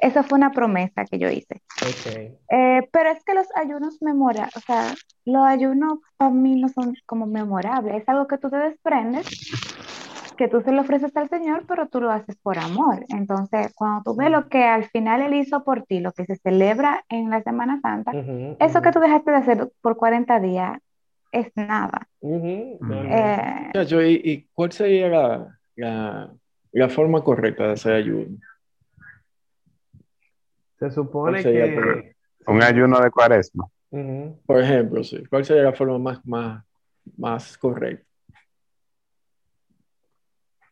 eso 0.00 0.24
fue 0.24 0.38
una 0.38 0.54
promesa 0.54 1.06
que 1.06 1.18
yo 1.18 1.30
hice. 1.30 1.62
que- 1.80 1.86
ok. 1.88 2.06
Eh, 2.50 2.88
pero 2.92 3.10
es 3.10 3.22
que 3.24 3.34
los 3.34 3.46
ayunos 3.56 3.98
memorables, 4.02 4.52
o 4.56 4.60
sea, 4.62 4.96
los 5.24 5.44
ayunos 5.46 6.00
para 6.16 6.30
mí 6.32 6.56
no 6.60 6.68
son 6.68 6.94
como 7.06 7.26
memorables, 7.26 8.02
es 8.02 8.08
algo 8.08 8.26
que 8.28 8.38
tú 8.38 8.50
te 8.50 8.56
desprendes, 8.58 9.26
que 10.36 10.48
tú 10.48 10.62
se 10.62 10.72
lo 10.72 10.80
ofreces 10.82 11.14
al 11.16 11.28
Señor, 11.28 11.64
pero 11.68 11.88
tú 11.88 12.00
lo 12.00 12.10
haces 12.10 12.36
por 12.42 12.58
amor. 12.58 13.04
Entonces, 13.10 13.72
cuando 13.74 14.02
tú 14.04 14.16
ves 14.16 14.30
lo 14.30 14.48
que 14.48 14.64
al 14.64 14.88
final 14.88 15.20
Él 15.22 15.34
hizo 15.34 15.62
por 15.64 15.82
ti, 15.84 16.00
lo 16.00 16.12
que 16.12 16.24
se 16.24 16.36
celebra 16.36 17.04
en 17.10 17.28
la 17.30 17.42
Semana 17.42 17.78
Santa, 17.82 18.12
Ujú, 18.12 18.56
eso 18.58 18.80
que 18.80 18.88
ujú, 18.88 18.92
tú 18.92 19.00
dejaste 19.00 19.30
de 19.30 19.36
hacer 19.36 19.70
por 19.82 19.96
40 19.96 20.40
días 20.40 20.78
es 21.32 21.48
nada. 21.56 22.08
Mm. 22.22 22.88
realmente. 22.88 23.40
Eh, 23.42 23.72
Muchacho, 23.74 24.02
¿y, 24.02 24.20
y 24.24 24.48
cuál 24.54 24.72
sería 24.72 25.08
la, 25.08 25.58
la, 25.76 26.32
la 26.72 26.88
forma 26.88 27.22
correcta 27.22 27.66
de 27.66 27.72
hacer 27.72 27.92
ayuno? 27.94 28.38
Se 30.80 30.90
supone 30.90 31.32
¿Cuál 31.32 31.42
sería 31.42 31.64
que. 31.66 32.16
Un 32.46 32.62
ayuno 32.62 32.98
de 33.00 33.10
cuaresma. 33.10 33.68
Por 34.46 34.60
ejemplo, 34.60 35.04
sí. 35.04 35.22
¿Cuál 35.26 35.44
sería 35.44 35.62
la 35.64 35.72
forma 35.74 35.98
más, 35.98 36.24
más, 36.26 36.64
más 37.16 37.56
correcta? 37.58 38.04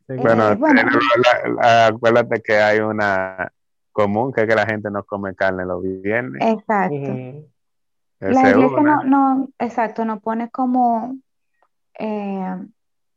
Sí, 0.07 0.15
Bueno, 0.17 0.53
Eh, 0.53 0.57
bueno. 0.57 0.83
la- 0.83 1.51
la- 1.51 1.87
acuérdate 1.89 2.41
que 2.41 2.57
hay 2.57 2.79
una 2.81 3.53
común 3.93 4.33
que 4.33 4.43
es 4.43 4.49
que 4.49 4.55
la 4.55 4.65
gente 4.67 4.91
no 4.91 5.05
come 5.05 5.35
carne 5.35 5.67
los 5.67 5.83
viernes. 5.83 6.41
exacto. 6.43 6.95
La 8.21 8.51
iglesia 8.51 8.83
no, 8.83 9.03
no, 9.05 9.49
exacto, 9.59 10.05
no 10.05 10.21
pone 10.21 10.51
como 10.51 11.17
eh, 11.99 12.57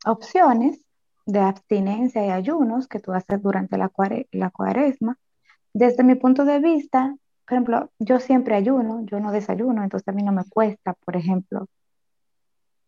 opciones 0.05 0.83
de 1.25 1.39
abstinencia 1.39 2.25
y 2.25 2.29
ayunos 2.31 2.87
que 2.87 2.99
tú 2.99 3.13
haces 3.13 3.41
durante 3.41 3.77
la, 3.77 3.89
cuare- 3.89 4.27
la 4.31 4.49
cuaresma. 4.49 5.17
Desde 5.73 6.03
mi 6.03 6.15
punto 6.15 6.45
de 6.45 6.59
vista, 6.59 7.15
por 7.45 7.53
ejemplo, 7.53 7.91
yo 7.99 8.19
siempre 8.19 8.55
ayuno, 8.55 9.05
yo 9.05 9.19
no 9.19 9.31
desayuno, 9.31 9.83
entonces 9.83 10.07
a 10.07 10.11
mí 10.11 10.23
no 10.23 10.31
me 10.31 10.43
cuesta, 10.49 10.93
por 11.05 11.15
ejemplo. 11.15 11.67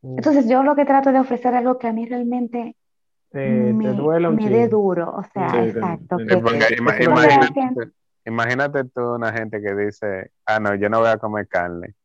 Mm. 0.02 0.18
Entonces 0.18 0.48
yo 0.50 0.64
lo 0.64 0.76
que 0.76 0.86
trato 0.86 1.12
de 1.12 1.20
ofrecer 1.20 1.54
es 1.54 1.60
algo 1.60 1.78
que 1.78 1.88
a 1.88 1.94
mí 1.94 2.06
realmente 2.06 2.76
eh, 3.36 3.68
te 3.68 3.74
me, 3.74 4.30
me 4.32 4.50
dé 4.50 4.68
duro, 4.68 5.12
o 5.16 5.24
sea, 5.34 5.50
Sí, 5.50 5.58
exacto. 5.70 6.18
que- 6.18 6.24
Sí, 6.26 6.30
lo 6.30 6.50
imagínate, 7.12 7.54
que- 7.54 7.90
imagínate 8.30 8.84
tú 8.86 9.02
una 9.16 9.32
gente 9.34 9.62
que 9.62 9.74
dice, 9.76 10.32
ah, 10.46 10.60
no, 10.60 10.76
yo 10.76 10.88
no 10.90 11.00
voy 11.00 11.10
a 11.10 11.18
comer 11.18 11.48
carne 11.48 11.96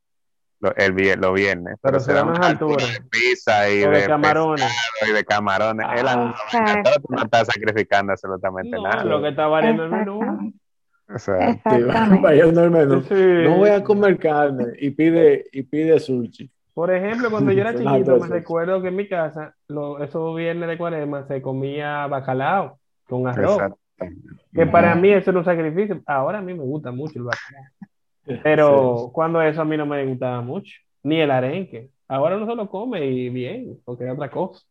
lo- 0.61 0.75
el, 0.77 0.95
los 1.21 1.35
viernes, 1.35 1.77
Pero 1.83 1.99
pero 1.99 2.01
se 2.01 2.13
da 2.15 2.23
una 2.25 2.47
altura 2.47 2.49
alturas. 2.85 2.93
de 2.95 3.01
pizza 3.11 3.69
y 3.71 3.79
de, 3.81 3.89
de 3.89 4.07
camarones. 4.07 4.77
y 5.09 5.13
de 5.13 5.25
camarones. 5.25 5.87
Ah, 5.89 6.35
tú 7.03 7.15
no 7.15 7.23
estás 7.23 7.47
sacrificando 7.47 8.13
absolutamente 8.13 8.77
No, 8.77 8.83
nada. 8.85 9.05
lo 9.05 9.21
que 9.23 9.29
está 9.29 9.47
variando 9.49 9.85
el 9.85 9.91
menú. 9.91 10.53
O 11.15 11.19
sea, 11.19 11.55
Sí. 11.71 13.09
Sí. 13.09 13.15
No 13.45 13.57
voy 13.57 13.71
a 13.71 13.83
comer 13.83 14.19
carne 14.19 14.67
y 14.79 14.91
pide, 14.91 15.45
y 15.53 15.63
pide 15.63 15.99
sushi. 15.99 16.51
Por 16.75 16.93
ejemplo, 16.93 17.31
cuando 17.31 17.51
yo 17.53 17.61
era 17.63 17.73
chiquito, 17.79 18.13
me 18.21 18.27
recuerdo 18.29 18.81
que 18.83 18.89
en 18.89 18.97
mi 18.97 19.09
casa, 19.09 19.55
lo- 19.69 20.03
esos 20.03 20.37
viernes 20.37 20.69
de 20.69 20.79
cuaresma, 20.79 21.27
se 21.27 21.41
comía 21.43 22.07
bacalao 22.07 22.79
con 23.09 23.27
arroz. 23.27 23.59
Que 24.53 24.67
para 24.67 24.95
mí 24.95 25.11
eso 25.11 25.31
era 25.31 25.39
un 25.41 25.45
sacrificio. 25.45 26.01
Ahora 26.07 26.39
a 26.39 26.43
mí 26.43 26.55
me 26.55 26.63
gusta 26.63 26.93
mucho 26.93 27.19
el 27.19 27.25
bacalao. 27.25 27.65
Pero 28.45 29.11
cuando 29.13 29.41
eso 29.43 29.63
a 29.63 29.65
mí 29.65 29.77
no 29.77 29.87
me 29.87 30.05
gustaba 30.07 30.41
mucho. 30.43 30.73
Ni 31.03 31.21
el 31.21 31.31
arenque. 31.31 31.91
Ahora 32.07 32.37
uno 32.37 32.47
se 32.47 32.55
lo 32.55 32.69
come 32.69 33.05
y 33.07 33.29
bien, 33.31 33.79
porque 33.85 34.05
es 34.07 34.13
otra 34.13 34.31
cosa. 34.31 34.65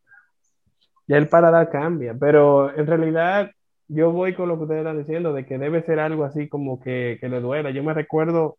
Ya 1.08 1.18
el 1.18 1.28
paladar 1.28 1.70
cambia. 1.70 2.16
Pero 2.20 2.76
en 2.76 2.86
realidad 2.88 3.52
yo 3.88 4.12
voy 4.12 4.34
con 4.36 4.50
lo 4.50 4.58
que 4.58 4.64
ustedes 4.64 4.82
están 4.82 4.98
diciendo, 5.00 5.34
de 5.34 5.46
que 5.46 5.58
debe 5.58 5.84
ser 5.84 6.00
algo 6.00 6.26
así 6.26 6.50
como 6.50 6.80
que, 6.80 7.18
que 7.22 7.30
le 7.30 7.40
duela. 7.42 7.72
Yo 7.72 7.84
me 7.84 7.94
recuerdo, 7.94 8.58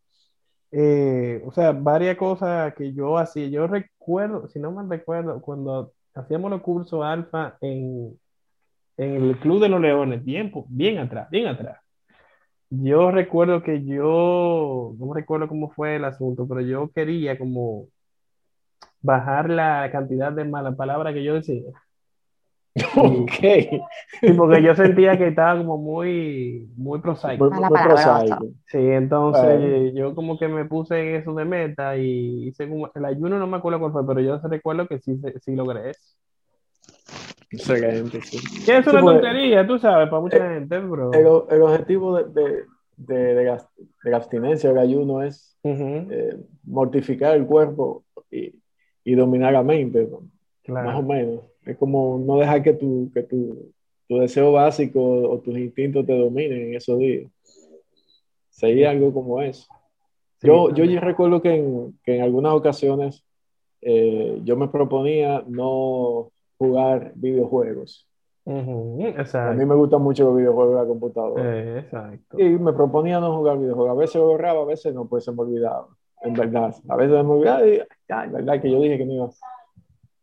eh, 0.73 1.43
o 1.47 1.53
sea, 1.53 1.73
varias 1.73 2.17
cosas 2.17 2.75
que 2.75 2.93
yo 2.95 3.19
hacía. 3.19 3.49
Yo 3.49 3.67
recuerdo, 3.67 4.49
si 4.49 4.59
no 4.61 4.73
me 4.73 4.97
recuerdo, 4.97 5.41
cuando 5.43 5.93
hacíamos 6.15 6.51
los 6.51 6.63
cursos 6.63 7.05
alfa 7.05 7.57
en, 7.61 8.19
en 8.97 9.15
el 9.15 9.39
Club 9.39 9.61
de 9.63 9.69
los 9.69 9.81
Leones, 9.81 10.25
tiempo, 10.25 10.67
bien 10.69 10.99
atrás, 10.99 11.31
bien 11.31 11.47
atrás. 11.49 11.79
Yo 12.71 13.11
recuerdo 13.11 13.63
que 13.63 13.85
yo, 13.85 14.95
no 14.99 15.15
recuerdo 15.15 15.49
cómo 15.49 15.71
fue 15.71 15.97
el 15.97 16.05
asunto, 16.05 16.47
pero 16.47 16.61
yo 16.61 16.91
quería 16.93 17.39
como 17.39 17.89
bajar 19.01 19.51
la 19.51 19.91
cantidad 19.93 20.33
de 20.33 20.45
malas 20.45 20.77
palabras 20.77 21.15
que 21.15 21.25
yo 21.25 21.35
decía. 21.35 21.63
Ok. 22.97 23.31
Sí, 24.21 24.33
porque 24.37 24.63
yo 24.63 24.75
sentía 24.75 25.17
que 25.17 25.29
estaba 25.29 25.59
como 25.59 25.79
muy, 25.79 26.69
muy 26.77 27.01
prosaico. 27.01 27.51
Muy, 27.51 27.69
prosaico. 27.69 28.47
Sí, 28.67 28.79
entonces 28.79 29.43
Bueno. 29.43 29.91
yo 29.95 30.15
como 30.15 30.39
que 30.39 30.49
me 30.49 30.65
puse 30.65 31.01
en 31.01 31.17
eso 31.17 31.35
de 31.35 31.45
meta 31.45 31.97
y 31.97 32.49
hice 32.49 32.69
como, 32.69 32.91
el 32.95 33.05
ayuno 33.05 33.39
no 33.39 33.47
me 33.47 33.57
acuerdo 33.57 33.81
cuál 33.81 33.93
fue, 33.93 34.07
pero 34.07 34.21
yo 34.21 34.41
recuerdo 34.49 34.87
que 34.87 34.99
sí, 34.99 35.21
sí 35.41 35.57
logré 35.57 35.91
eso. 35.91 36.17
Excelente, 37.51 38.21
sí. 38.23 38.39
Que 38.65 38.79
es 38.79 38.85
Sí, 38.85 38.91
una 38.91 39.01
pues, 39.01 39.15
tontería, 39.15 39.67
tú 39.67 39.79
sabes, 39.79 40.09
para 40.09 40.21
mucha 40.21 40.53
gente, 40.53 40.79
bro. 40.79 41.13
El, 41.13 41.57
el 41.57 41.63
objetivo 41.63 42.17
de, 42.17 42.25
de, 42.97 43.35
de, 43.35 43.59
de 44.05 44.15
abstinencia 44.15 44.69
del 44.69 44.79
ayuno 44.79 45.23
es 45.23 45.57
eh, 45.65 46.37
mortificar 46.65 47.35
el 47.37 47.47
cuerpo 47.47 48.05
y, 48.31 48.55
y 49.05 49.15
dominar 49.15 49.53
la 49.55 49.63
mente, 49.63 50.07
¿no? 50.11 50.21
más 50.21 50.97
o 50.97 50.99
claro. 50.99 51.03
menos. 51.03 51.41
Es 51.69 51.77
como 51.77 52.19
no 52.25 52.39
dejar 52.39 52.63
que 52.63 52.73
tu, 52.73 53.11
que 53.13 53.23
tu, 53.23 53.73
tu 54.09 54.19
deseo 54.19 54.53
básico 54.53 55.01
o 55.01 55.39
tus 55.39 55.57
instintos 55.59 56.07
te 56.07 56.19
dominen 56.19 56.69
en 56.69 56.75
esos 56.75 56.99
días. 56.99 57.31
Sería 58.49 58.91
algo 58.91 59.13
como 59.13 59.41
eso. 59.43 59.67
Sí, 60.39 60.47
Yo, 60.47 60.71
yo 60.71 60.85
ya 60.85 61.01
recuerdo 61.01 61.43
que 61.43 61.55
en, 61.55 61.99
que 62.05 62.17
en 62.17 62.23
algunas 62.23 62.55
ocasiones 62.55 63.25
eh, 63.83 64.41
yo 64.45 64.57
me 64.57 64.69
proponía 64.69 65.45
no 65.47 66.31
jugar 66.59 67.13
videojuegos. 67.15 68.09
A 69.51 69.53
mí 69.53 69.67
me 69.67 69.75
gustan 69.75 70.03
mucho 70.03 70.25
los 70.25 70.37
videojuegos 70.37 70.75
de 70.75 70.81
la 70.81 70.87
computadora. 70.87 71.57
Eh, 71.57 71.79
exacto. 71.81 72.41
Y 72.41 72.45
me 72.59 72.73
proponía 72.73 73.21
no 73.21 73.37
jugar 73.37 73.59
videojuegos. 73.59 73.91
A 73.91 74.01
veces 74.01 74.17
lo 74.17 74.29
borraba, 74.29 74.63
a 74.63 74.65
veces 74.65 74.95
no, 74.95 75.07
pues 75.07 75.25
se 75.25 75.33
me 75.33 75.43
olvidaba. 75.43 75.89
En 76.23 76.33
verdad. 76.33 76.75
A 76.89 76.97
veces 76.97 77.25
me 77.25 77.31
olvidaba 77.31 77.67
y, 77.67 77.81
ya, 78.09 78.25
en 78.25 78.33
verdad 78.33 78.61
que 78.61 78.71
yo 78.71 78.81
dije 78.81 78.97
que 78.97 79.05
no 79.05 79.13
iba. 79.13 79.31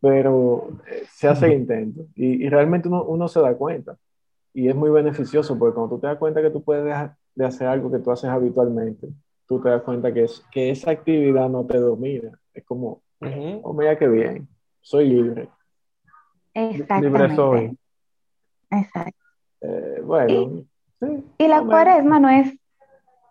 Pero 0.06 0.68
eh, 0.88 1.04
se 1.10 1.28
hace 1.28 1.48
el 1.48 1.54
intento. 1.54 2.06
Y, 2.14 2.46
y 2.46 2.50
realmente 2.50 2.88
uno, 2.88 3.04
uno 3.06 3.28
se 3.28 3.40
da 3.42 3.56
cuenta. 3.56 3.98
Y 4.54 4.70
es 4.70 4.76
muy 4.76 4.92
beneficioso 4.92 5.58
porque 5.58 5.74
cuando 5.74 5.96
tú 5.96 6.02
te 6.02 6.06
das 6.06 6.18
cuenta 6.18 6.44
que 6.44 6.52
tú 6.52 6.64
puedes 6.64 6.86
dejar 6.86 7.16
de 7.34 7.44
hacer 7.44 7.66
algo 7.68 7.92
que 7.92 7.98
tú 7.98 8.12
haces 8.12 8.30
habitualmente, 8.30 9.08
tú 9.48 9.60
te 9.60 9.70
das 9.70 9.82
cuenta 9.82 10.14
que, 10.14 10.26
es, 10.26 10.46
que 10.52 10.70
esa 10.70 10.92
actividad 10.92 11.50
no 11.50 11.66
te 11.66 11.80
domina. 11.80 12.40
Es 12.54 12.64
como, 12.66 13.02
Ujú. 13.20 13.62
oh, 13.64 13.74
mira 13.74 13.98
qué 13.98 14.08
bien, 14.08 14.48
soy 14.80 15.10
libre. 15.10 15.50
Libre 16.54 17.36
soy. 17.36 17.76
Exacto. 18.70 19.26
Eh, 19.62 20.02
bueno, 20.06 20.64
sí, 21.00 21.26
Y 21.40 21.48
la 21.48 21.64
cuaresma 21.64 22.20
no 22.20 22.30
es 22.30 22.56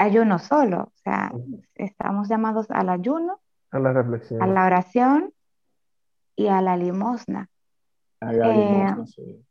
ayuno 0.00 0.40
solo, 0.40 0.88
o 0.92 0.92
sea, 1.04 1.32
estamos 1.76 2.28
llamados 2.28 2.68
al 2.72 2.88
ayuno, 2.88 3.38
A 3.70 3.78
la 3.78 3.92
reflexión. 3.92 4.42
a 4.42 4.46
la 4.48 4.66
oración 4.66 5.32
y 6.36 6.46
a 6.48 6.60
la 6.60 6.76
limosna. 6.76 7.48
Haga 8.20 8.48
Eh, 8.48 8.54
limosna, 8.56 9.06
sí. 9.06 9.44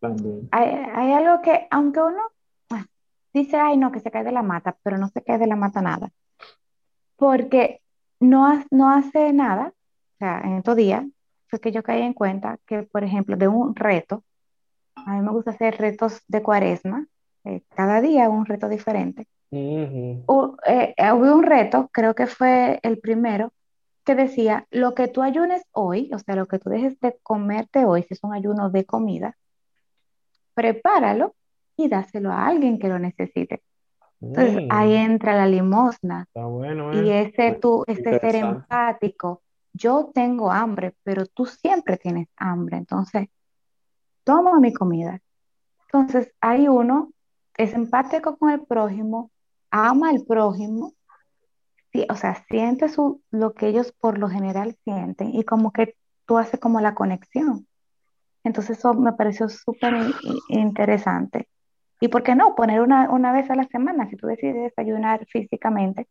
También. 0.00 0.48
Hay, 0.50 0.68
hay 0.68 1.12
algo 1.12 1.42
que, 1.42 1.66
aunque 1.70 2.00
uno 2.00 2.22
ah, 2.70 2.84
dice, 3.32 3.56
ay, 3.56 3.76
no, 3.76 3.92
que 3.92 4.00
se 4.00 4.10
cae 4.10 4.24
de 4.24 4.32
la 4.32 4.42
mata, 4.42 4.76
pero 4.82 4.98
no 4.98 5.08
se 5.08 5.22
cae 5.22 5.38
de 5.38 5.46
la 5.46 5.56
mata 5.56 5.80
nada, 5.80 6.10
porque 7.16 7.80
no, 8.20 8.62
no 8.70 8.90
hace 8.90 9.32
nada, 9.32 9.68
o 9.68 10.16
sea, 10.18 10.40
en 10.40 10.54
estos 10.58 10.76
días, 10.76 11.04
fue 11.48 11.60
que 11.60 11.72
yo 11.72 11.82
caí 11.82 12.02
en 12.02 12.14
cuenta 12.14 12.58
que, 12.66 12.82
por 12.82 13.04
ejemplo, 13.04 13.36
de 13.36 13.48
un 13.48 13.74
reto, 13.76 14.24
a 14.96 15.14
mí 15.14 15.20
me 15.22 15.30
gusta 15.30 15.50
hacer 15.52 15.76
retos 15.78 16.22
de 16.28 16.42
cuaresma, 16.42 17.06
eh, 17.44 17.62
cada 17.74 18.00
día 18.00 18.28
un 18.28 18.46
reto 18.46 18.68
diferente. 18.68 19.26
Ujú. 19.50 20.24
hu- 20.26 20.56
eh, 20.66 20.94
eh, 20.96 21.12
hubo 21.12 21.34
un 21.34 21.42
reto, 21.42 21.88
creo 21.92 22.14
que 22.14 22.26
fue 22.26 22.80
el 22.82 22.98
primero, 22.98 23.52
que 24.04 24.14
decía, 24.14 24.66
lo 24.70 24.94
que 24.94 25.08
tú 25.08 25.22
ayunes 25.22 25.62
hoy, 25.72 26.10
o 26.12 26.18
sea, 26.18 26.36
lo 26.36 26.46
que 26.46 26.58
tú 26.58 26.70
dejes 26.70 26.98
de 27.00 27.16
comerte 27.22 27.84
hoy, 27.84 28.02
si 28.02 28.14
es 28.14 28.20
un 28.22 28.34
ayuno 28.34 28.70
de 28.70 28.84
comida, 28.84 29.36
prepáralo 30.54 31.34
y 31.76 31.88
dáselo 31.88 32.30
a 32.32 32.46
alguien 32.46 32.78
que 32.78 32.88
lo 32.88 32.98
necesite. 32.98 33.62
Entonces, 34.20 34.62
Mm, 34.64 34.68
ahí 34.70 34.94
entra 34.94 35.34
la 35.34 35.46
limosna 35.46 36.22
está 36.28 36.44
bueno, 36.46 36.94
y 36.94 37.10
¿eh? 37.10 37.22
ese 37.22 37.58
tú, 37.60 37.84
ese 37.86 38.20
ser 38.20 38.36
empático. 38.36 39.42
Yo 39.72 40.10
tengo 40.14 40.50
hambre, 40.52 40.94
pero 41.02 41.26
tú 41.26 41.46
siempre 41.46 41.96
tienes 41.96 42.28
hambre, 42.36 42.76
entonces, 42.76 43.28
toma 44.24 44.60
mi 44.60 44.72
comida. 44.72 45.20
Entonces, 45.86 46.32
ahí 46.40 46.68
uno 46.68 47.12
es 47.56 47.74
empático 47.74 48.36
con 48.36 48.50
el 48.50 48.60
prójimo, 48.62 49.30
ama 49.70 50.10
al 50.10 50.24
prójimo, 50.24 50.92
sí, 51.92 52.06
o 52.08 52.16
sea, 52.16 52.44
siente 52.48 52.88
su, 52.88 53.22
lo 53.30 53.52
que 53.54 53.68
ellos 53.68 53.92
por 53.92 54.18
lo 54.18 54.28
general 54.28 54.76
sienten 54.84 55.34
y 55.34 55.44
como 55.44 55.72
que 55.72 55.96
tú 56.26 56.38
haces 56.38 56.58
como 56.58 56.80
la 56.80 56.94
conexión. 56.94 57.66
Entonces, 58.44 58.78
eso 58.78 58.94
me 58.94 59.12
pareció 59.12 59.48
súper 59.48 59.94
interesante. 60.48 61.48
¿Y 62.00 62.08
por 62.08 62.22
qué 62.24 62.34
no? 62.34 62.54
Poner 62.56 62.80
una, 62.80 63.08
una 63.10 63.32
vez 63.32 63.48
a 63.50 63.54
la 63.54 63.64
semana, 63.68 64.08
si 64.10 64.16
tú 64.16 64.26
decides 64.26 64.56
desayunar 64.56 65.24
físicamente, 65.26 66.08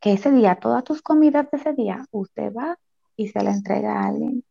que 0.00 0.12
ese 0.12 0.32
día, 0.32 0.56
todas 0.56 0.82
tus 0.84 1.02
comidas 1.02 1.48
de 1.50 1.58
ese 1.58 1.72
día, 1.74 2.04
usted 2.10 2.52
va 2.52 2.76
y 3.16 3.28
se 3.28 3.42
la 3.42 3.52
entrega 3.52 4.00
a 4.00 4.08
alguien 4.08 4.44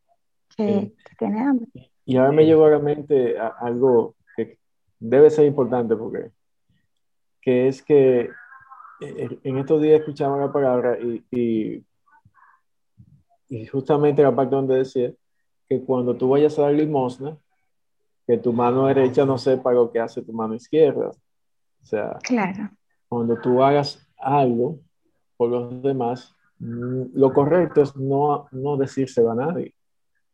que, 0.56 0.80
Sí. 0.82 0.96
que 1.06 1.16
tiene 1.18 1.42
hambre. 1.42 1.68
Y 2.06 2.18
ahora 2.18 2.32
me 2.32 2.46
llegó 2.46 2.66
a 2.66 2.72
la 2.72 2.80
mente 2.80 3.38
algo 3.38 4.16
que 4.36 4.58
debe 5.00 5.30
ser 5.30 5.46
importante 5.46 5.96
porque 5.96 6.32
que 7.42 7.68
es 7.68 7.82
que 7.82 8.30
en 9.00 9.58
estos 9.58 9.82
días 9.82 10.00
escuchaba 10.00 10.38
la 10.38 10.52
palabra 10.52 10.98
y, 11.00 11.24
y, 11.32 11.86
y 13.50 13.66
justamente 13.68 14.24
la 14.24 14.36
parte 14.36 14.56
donde 14.56 14.78
decía 14.78 15.12
que 15.68 15.82
cuando 15.84 16.16
tú 16.16 16.30
vayas 16.30 16.58
a 16.58 16.64
dar 16.64 16.74
limosna, 16.74 17.38
que 18.26 18.38
tu 18.38 18.52
mano 18.52 18.88
derecha 18.88 19.26
no 19.26 19.38
sepa 19.38 19.72
lo 19.72 19.92
que 19.92 20.00
hace 20.00 20.22
tu 20.22 20.34
mano 20.34 20.56
izquierda. 20.56 21.10
O 21.10 21.86
sea, 21.86 22.18
Claro, 22.24 22.70
cuando 23.08 23.40
tú 23.40 23.64
hagas 23.64 24.06
algo 24.18 24.80
por 25.38 25.50
los 25.50 25.82
demás, 25.82 26.36
mm, 26.60 27.04
lo 27.14 27.34
correcto 27.34 27.82
es 27.82 27.96
no, 27.96 28.48
no 28.52 28.78
decírselo 28.78 29.32
a 29.32 29.36
nadie. 29.36 29.74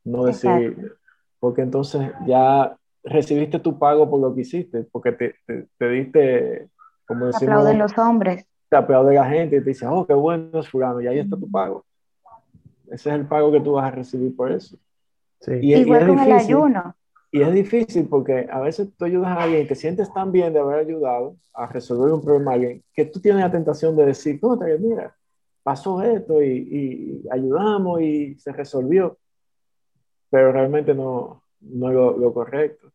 No 0.04 0.26
decir, 0.26 0.50
Exacto. 0.50 0.96
porque 1.40 1.62
entonces 1.62 2.12
ya 2.26 2.76
recibiste 3.04 3.60
tu 3.60 3.78
pago 3.78 4.10
por 4.10 4.20
lo 4.20 4.34
que 4.34 4.42
hiciste, 4.42 4.84
porque 4.92 5.12
te, 5.12 5.36
te, 5.46 5.68
te 5.78 5.90
diste, 5.90 6.70
como 7.06 7.28
decimos, 7.28 7.44
aplauden 7.44 7.80
los 7.80 7.98
hombres. 7.98 8.48
Te 8.74 8.78
aplaude 8.78 9.14
la 9.14 9.30
gente 9.30 9.58
y 9.58 9.62
te 9.62 9.70
dice, 9.70 9.86
oh, 9.86 10.04
qué 10.08 10.16
bueno 10.16 10.60
es 10.60 10.68
fulano, 10.68 11.00
y 11.00 11.06
ahí 11.06 11.20
está 11.20 11.38
tu 11.38 11.48
pago. 11.50 11.86
Ese 12.88 13.10
es 13.10 13.16
el 13.16 13.28
pago 13.28 13.52
que 13.52 13.60
tú 13.62 13.74
vas 13.74 13.86
a 13.86 13.92
recibir 13.92 14.36
por 14.36 14.52
eso. 14.52 14.78
Sí. 15.42 15.52
Y, 15.62 15.74
es- 15.74 15.80
y 15.80 15.84
Igual 15.84 16.02
es 16.02 16.08
con 16.08 16.20
el 16.20 16.26
difícil. 16.26 16.56
ayuno. 16.56 16.96
Y 17.32 17.42
es 17.42 17.54
difícil 17.54 18.08
porque 18.08 18.48
a 18.52 18.60
veces 18.62 18.90
tú 18.98 19.06
ayudas 19.06 19.30
a 19.30 19.44
alguien 19.44 19.62
y 19.64 19.68
te 19.68 19.76
sientes 19.76 20.12
tan 20.12 20.32
bien 20.32 20.54
de 20.54 20.60
haber 20.60 20.80
ayudado 20.80 21.36
a 21.54 21.68
resolver 21.68 22.12
un 22.14 22.22
problema 22.24 22.52
a 22.52 22.54
alguien 22.56 22.84
que 22.94 23.06
tú 23.06 23.20
tienes 23.20 23.42
la 23.42 23.52
tentación 23.52 23.96
de 23.96 24.06
decir, 24.08 24.40
contra, 24.40 24.68
mira, 24.80 25.16
pasó 25.62 26.02
esto 26.02 26.42
y, 26.42 26.48
y 26.72 27.24
ayudamos 27.32 28.02
y 28.02 28.36
se 28.40 28.52
resolvió. 28.52 29.18
Pero 30.32 30.52
realmente 30.52 30.96
no, 30.96 31.44
no 31.62 31.88
es 31.90 31.94
lo, 31.94 32.18
lo 32.18 32.34
correcto. 32.34 32.92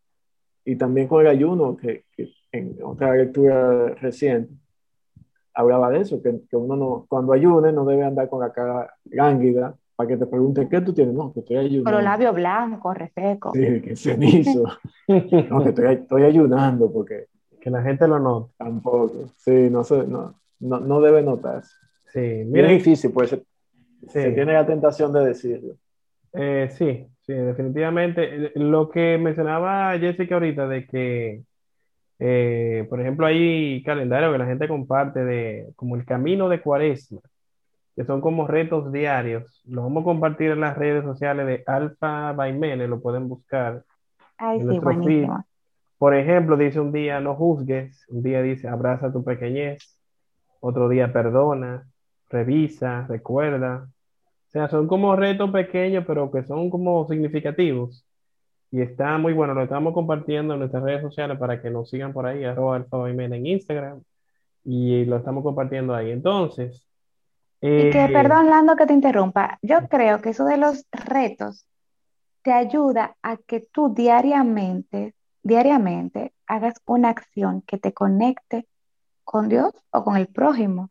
Y 0.65 0.75
también 0.77 1.07
con 1.07 1.21
el 1.23 1.29
ayuno, 1.29 1.77
que, 1.77 2.05
que 2.17 2.31
en 2.53 2.77
otra 2.83 3.15
lectura 3.15 3.95
reciente, 3.95 4.53
hablaba 5.59 5.91
de 5.91 6.01
eso, 6.01 6.23
que, 6.23 6.41
que, 6.49 6.57
uno 6.57 6.77
no, 6.77 7.07
cuando 7.09 7.33
ayune 7.33 7.73
no 7.73 7.85
debe 7.85 8.05
andar 8.05 8.29
con 8.29 8.41
la 8.41 8.53
cara 8.53 8.95
lánguida 9.11 9.75
para 9.97 10.07
que 10.07 10.17
te 10.17 10.27
pregunten 10.27 10.69
qué 10.69 10.81
tú 10.81 10.93
tienes. 10.93 11.15
No, 11.15 11.33
que 11.33 11.41
estoy 11.41 11.57
ayunando. 11.57 11.85
Con 11.85 11.95
los 11.95 12.05
labios 12.05 12.33
blancos, 12.33 12.97
reseco. 12.97 13.51
Sí, 13.53 13.81
que 13.81 13.97
cenizo. 13.97 14.63
no, 15.09 15.63
que 15.65 15.71
estoy, 15.71 15.95
estoy, 15.95 16.23
ayunando 16.23 16.93
porque... 16.93 17.27
Que 17.61 17.71
la 17.71 17.83
gente 17.83 18.07
lo 18.07 18.21
note. 18.21 18.53
Tampoco. 18.57 19.27
Sí, 19.37 19.69
no, 19.69 19.83
se, 19.83 20.07
no, 20.07 20.37
no, 20.61 20.79
no 20.79 21.01
debe 21.01 21.23
notarse. 21.23 21.75
Sí, 22.07 22.45
mira. 22.47 22.71
Es 22.71 22.79
difícil, 22.79 23.11
pues 23.11 23.31
se, 23.31 23.39
sí. 23.39 23.45
se 24.11 24.31
tiene 24.31 24.53
la 24.53 24.65
tentación 24.65 25.13
de 25.13 25.25
decirlo. 25.25 25.75
Eh, 26.35 26.69
sí, 26.71 27.05
sí, 27.27 27.33
definitivamente. 27.33 28.53
Lo 28.55 28.89
que 28.89 29.19
mencionaba 29.19 29.99
Jessica 29.99 30.37
ahorita 30.37 30.69
de 30.69 30.87
que 30.87 31.43
eh, 32.19 32.87
por 32.91 33.01
ejemplo, 33.01 33.27
hay 33.27 33.83
calendario 33.85 34.33
que 34.33 34.39
la 34.39 34.47
gente 34.47 34.69
comparte 34.69 35.25
de 35.25 35.73
como 35.77 35.97
el 35.97 36.05
camino 36.05 36.49
de 36.49 36.61
cuaresma, 36.61 37.21
que 37.95 38.05
son 38.05 38.21
como 38.21 38.47
retos 38.47 38.93
diarios. 38.93 39.63
Lo 39.67 39.83
vamos 39.83 40.03
a 40.03 40.05
compartir 40.05 40.51
en 40.51 40.61
las 40.61 40.77
redes 40.77 41.05
sociales 41.05 41.47
de 41.47 41.63
Alfa 41.67 42.33
Baimene, 42.33 42.89
lo 42.89 43.01
pueden 43.01 43.29
buscar. 43.29 43.85
Ay, 44.37 44.61
sí, 44.61 44.79
buenísimo. 44.79 45.45
Por 45.99 46.15
ejemplo, 46.15 46.57
dice 46.57 46.81
un 46.81 46.93
día 46.93 47.21
no 47.21 47.35
juzgues, 47.35 48.05
un 48.09 48.23
día 48.23 48.41
dice 48.41 48.69
abraza 48.69 49.13
tu 49.13 49.25
pequeñez, 49.25 49.99
otro 50.61 50.89
día 50.89 51.13
perdona, 51.13 51.89
revisa, 52.31 53.07
recuerda. 53.09 53.89
O 54.49 54.51
sea, 54.51 54.69
son 54.69 54.87
como 54.87 55.15
retos 55.17 55.51
pequeños, 55.51 56.05
pero 56.07 56.31
que 56.31 56.43
son 56.45 56.71
como 56.71 57.07
significativos. 57.09 58.08
Y 58.71 58.83
está 58.83 59.17
muy 59.17 59.33
bueno, 59.33 59.55
lo 59.55 59.63
estamos 59.63 59.95
compartiendo 59.95 60.55
en 60.55 60.61
nuestras 60.61 60.83
redes 60.83 61.03
sociales 61.03 61.39
para 61.39 61.61
que 61.63 61.71
nos 61.71 61.89
sigan 61.89 62.13
por 62.13 62.27
ahí, 62.27 62.45
arroba 62.45 62.77
alfa 62.77 63.09
en 63.09 63.47
Instagram, 63.47 64.03
y 64.65 65.05
lo 65.07 65.17
estamos 65.17 65.43
compartiendo 65.43 65.95
ahí. 65.95 66.11
Entonces. 66.11 66.87
y 67.61 67.91
que, 67.91 68.05
eh, 68.05 68.09
perdón, 68.13 68.51
Lando, 68.51 68.77
que 68.77 68.87
te 68.87 68.93
interrumpa. 68.93 69.59
Yo 69.63 69.89
creo 69.89 70.21
que 70.21 70.31
eso 70.31 70.45
de 70.45 70.59
los 70.59 70.85
retos 70.93 71.67
te 72.43 72.53
ayuda 72.53 73.17
a 73.23 73.37
que 73.39 73.61
tú 73.61 73.95
diariamente, 73.95 75.15
diariamente, 75.43 76.35
hagas 76.47 76.75
una 76.85 77.09
acción 77.09 77.63
que 77.63 77.79
te 77.79 77.93
conecte 77.93 78.67
con 79.25 79.49
Dios 79.49 79.73
o 79.91 80.05
con 80.05 80.17
el 80.17 80.29
prójimo. 80.29 80.91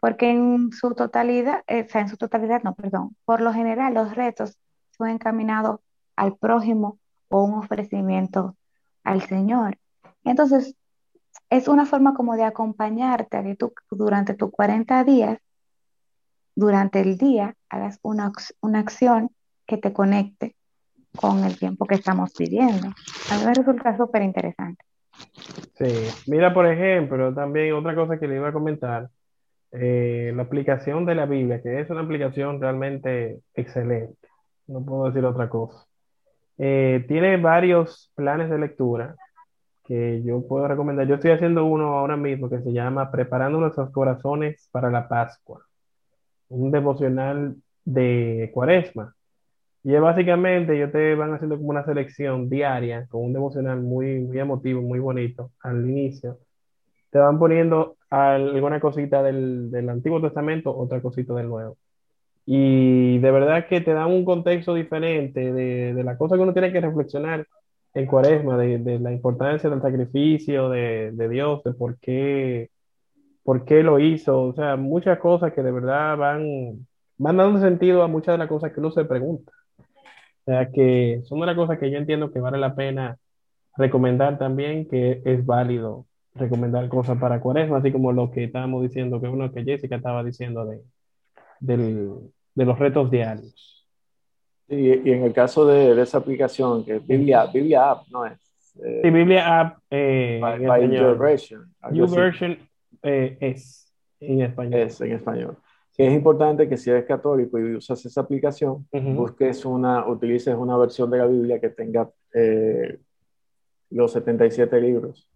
Porque 0.00 0.30
en 0.30 0.72
su 0.72 0.94
totalidad, 0.94 1.62
eh, 1.68 1.84
o 1.86 1.88
sea, 1.88 2.00
en 2.00 2.08
su 2.08 2.16
totalidad, 2.16 2.62
no, 2.64 2.74
perdón, 2.74 3.16
por 3.24 3.40
lo 3.40 3.52
general 3.52 3.94
los 3.94 4.16
retos 4.16 4.58
son 4.90 5.08
encaminados 5.08 5.78
al 6.16 6.36
prójimo 6.36 6.98
o 7.28 7.42
un 7.44 7.54
ofrecimiento 7.54 8.56
al 9.04 9.22
Señor. 9.22 9.78
Entonces, 10.24 10.76
es 11.50 11.68
una 11.68 11.86
forma 11.86 12.14
como 12.14 12.36
de 12.36 12.44
acompañarte 12.44 13.36
a 13.36 13.42
que 13.42 13.56
tú 13.56 13.72
durante 13.90 14.34
tus 14.34 14.50
40 14.50 15.04
días, 15.04 15.38
durante 16.54 17.00
el 17.00 17.16
día, 17.16 17.54
hagas 17.68 17.98
una, 18.02 18.32
una 18.60 18.78
acción 18.78 19.30
que 19.66 19.78
te 19.78 19.92
conecte 19.92 20.54
con 21.16 21.44
el 21.44 21.58
tiempo 21.58 21.86
que 21.86 21.94
estamos 21.94 22.32
viviendo. 22.38 22.88
A 23.30 23.38
mí 23.38 23.44
me 23.44 23.54
resulta 23.54 23.96
súper 23.96 24.22
interesante. 24.22 24.84
Sí, 25.74 26.08
mira, 26.26 26.54
por 26.54 26.66
ejemplo, 26.66 27.34
también 27.34 27.74
otra 27.74 27.94
cosa 27.94 28.18
que 28.18 28.26
le 28.26 28.36
iba 28.36 28.48
a 28.48 28.52
comentar, 28.52 29.08
eh, 29.72 30.32
la 30.34 30.42
aplicación 30.42 31.04
de 31.06 31.14
la 31.14 31.26
Biblia, 31.26 31.62
que 31.62 31.80
es 31.80 31.90
una 31.90 32.02
aplicación 32.02 32.60
realmente 32.60 33.40
excelente, 33.54 34.28
no 34.66 34.84
puedo 34.84 35.06
decir 35.06 35.24
otra 35.24 35.48
cosa. 35.48 35.86
Eh, 36.64 37.04
tiene 37.08 37.38
varios 37.38 38.12
planes 38.14 38.48
de 38.48 38.56
lectura 38.56 39.16
que 39.84 40.22
yo 40.22 40.46
puedo 40.46 40.68
recomendar. 40.68 41.08
Yo 41.08 41.16
estoy 41.16 41.32
haciendo 41.32 41.64
uno 41.64 41.98
ahora 41.98 42.16
mismo 42.16 42.48
que 42.48 42.60
se 42.60 42.72
llama 42.72 43.10
Preparando 43.10 43.58
nuestros 43.58 43.90
corazones 43.90 44.68
para 44.70 44.88
la 44.88 45.08
Pascua, 45.08 45.66
un 46.50 46.70
devocional 46.70 47.56
de 47.84 48.48
cuaresma. 48.54 49.12
Y 49.82 49.92
es 49.92 50.00
básicamente, 50.00 50.76
ellos 50.76 50.92
te 50.92 51.16
van 51.16 51.34
haciendo 51.34 51.56
como 51.56 51.70
una 51.70 51.84
selección 51.84 52.48
diaria 52.48 53.08
con 53.08 53.24
un 53.24 53.32
devocional 53.32 53.80
muy, 53.80 54.20
muy 54.20 54.38
emotivo, 54.38 54.82
muy 54.82 55.00
bonito 55.00 55.50
al 55.64 55.84
inicio. 55.90 56.38
Te 57.10 57.18
van 57.18 57.40
poniendo 57.40 57.96
alguna 58.08 58.78
cosita 58.78 59.20
del, 59.24 59.68
del 59.68 59.88
Antiguo 59.88 60.20
Testamento, 60.20 60.72
otra 60.76 61.02
cosita 61.02 61.34
del 61.34 61.48
Nuevo. 61.48 61.76
Y 62.44 63.18
de 63.18 63.30
verdad 63.30 63.66
que 63.68 63.80
te 63.80 63.92
dan 63.92 64.10
un 64.10 64.24
contexto 64.24 64.74
diferente 64.74 65.52
de, 65.52 65.94
de 65.94 66.04
la 66.04 66.16
cosa 66.18 66.36
que 66.36 66.42
uno 66.42 66.52
tiene 66.52 66.72
que 66.72 66.80
reflexionar 66.80 67.46
en 67.94 68.06
cuaresma, 68.06 68.56
de, 68.56 68.78
de 68.78 68.98
la 68.98 69.12
importancia 69.12 69.68
del 69.70 69.82
sacrificio 69.82 70.68
de, 70.70 71.12
de, 71.12 71.28
Dios, 71.28 71.62
de 71.64 71.72
por 71.74 71.98
qué, 71.98 72.70
por 73.44 73.64
qué 73.64 73.82
lo 73.82 73.98
hizo. 73.98 74.42
O 74.42 74.54
sea, 74.54 74.76
muchas 74.76 75.18
cosas 75.18 75.52
que 75.52 75.62
de 75.62 75.72
verdad 75.72 76.16
van, 76.16 76.86
van 77.18 77.36
dando 77.36 77.60
sentido 77.60 78.02
a 78.02 78.08
muchas 78.08 78.34
de 78.34 78.38
las 78.38 78.48
cosas 78.48 78.72
que 78.72 78.80
uno 78.80 78.90
se 78.90 79.04
pregunta. 79.04 79.52
O 79.78 80.44
sea, 80.46 80.70
que 80.70 81.20
son 81.24 81.40
de 81.40 81.46
las 81.46 81.56
cosas 81.56 81.78
que 81.78 81.90
yo 81.90 81.98
entiendo 81.98 82.32
que 82.32 82.40
vale 82.40 82.58
la 82.58 82.74
pena 82.74 83.18
recomendar 83.76 84.38
también, 84.38 84.88
que 84.88 85.22
es 85.24 85.44
válido 85.46 86.06
recomendar 86.34 86.88
cosas 86.88 87.18
para 87.18 87.40
cuaresma, 87.40 87.78
así 87.78 87.92
como 87.92 88.12
lo 88.12 88.30
que 88.30 88.44
estábamos 88.44 88.82
diciendo, 88.82 89.20
que 89.20 89.28
uno 89.28 89.52
que 89.52 89.64
Jessica 89.64 89.96
estaba 89.96 90.24
diciendo 90.24 90.64
de 90.64 90.80
del, 91.62 92.12
de 92.54 92.64
los 92.64 92.78
retos 92.78 93.10
diarios. 93.10 93.86
Y, 94.68 95.08
y 95.08 95.12
en 95.12 95.24
el 95.24 95.32
caso 95.32 95.66
de, 95.66 95.94
de, 95.94 96.02
esa 96.02 96.18
aplicación, 96.18 96.84
que 96.84 96.96
es 96.96 97.06
Biblia, 97.06 97.46
Biblia 97.46 97.90
App, 97.90 98.06
¿no 98.10 98.24
es? 98.24 98.38
Eh, 98.82 99.00
sí, 99.04 99.10
Biblia 99.10 99.60
App. 99.60 99.78
Eh, 99.90 100.38
by, 100.40 100.66
by 100.66 100.90
your 100.90 101.18
version. 101.18 101.72
Your 101.92 102.10
version 102.10 102.58
eh, 103.02 103.36
es 103.40 103.92
en 104.20 104.40
español. 104.42 104.80
Es 104.80 105.00
en 105.00 105.12
español. 105.12 105.56
Sí, 105.90 106.04
es 106.04 106.12
importante 106.14 106.68
que 106.68 106.78
si 106.78 106.88
eres 106.88 107.04
católico 107.04 107.58
y 107.58 107.74
usas 107.74 108.04
esa 108.06 108.22
aplicación, 108.22 108.86
uh 108.90 108.98
-huh. 108.98 109.14
busques 109.14 109.64
una, 109.66 110.06
utilices 110.08 110.54
una 110.54 110.76
versión 110.78 111.10
de 111.10 111.18
la 111.18 111.26
Biblia 111.26 111.60
que 111.60 111.68
tenga 111.68 112.08
eh, 112.32 112.98
los 113.90 114.10
77 114.12 114.80
libros 114.80 115.28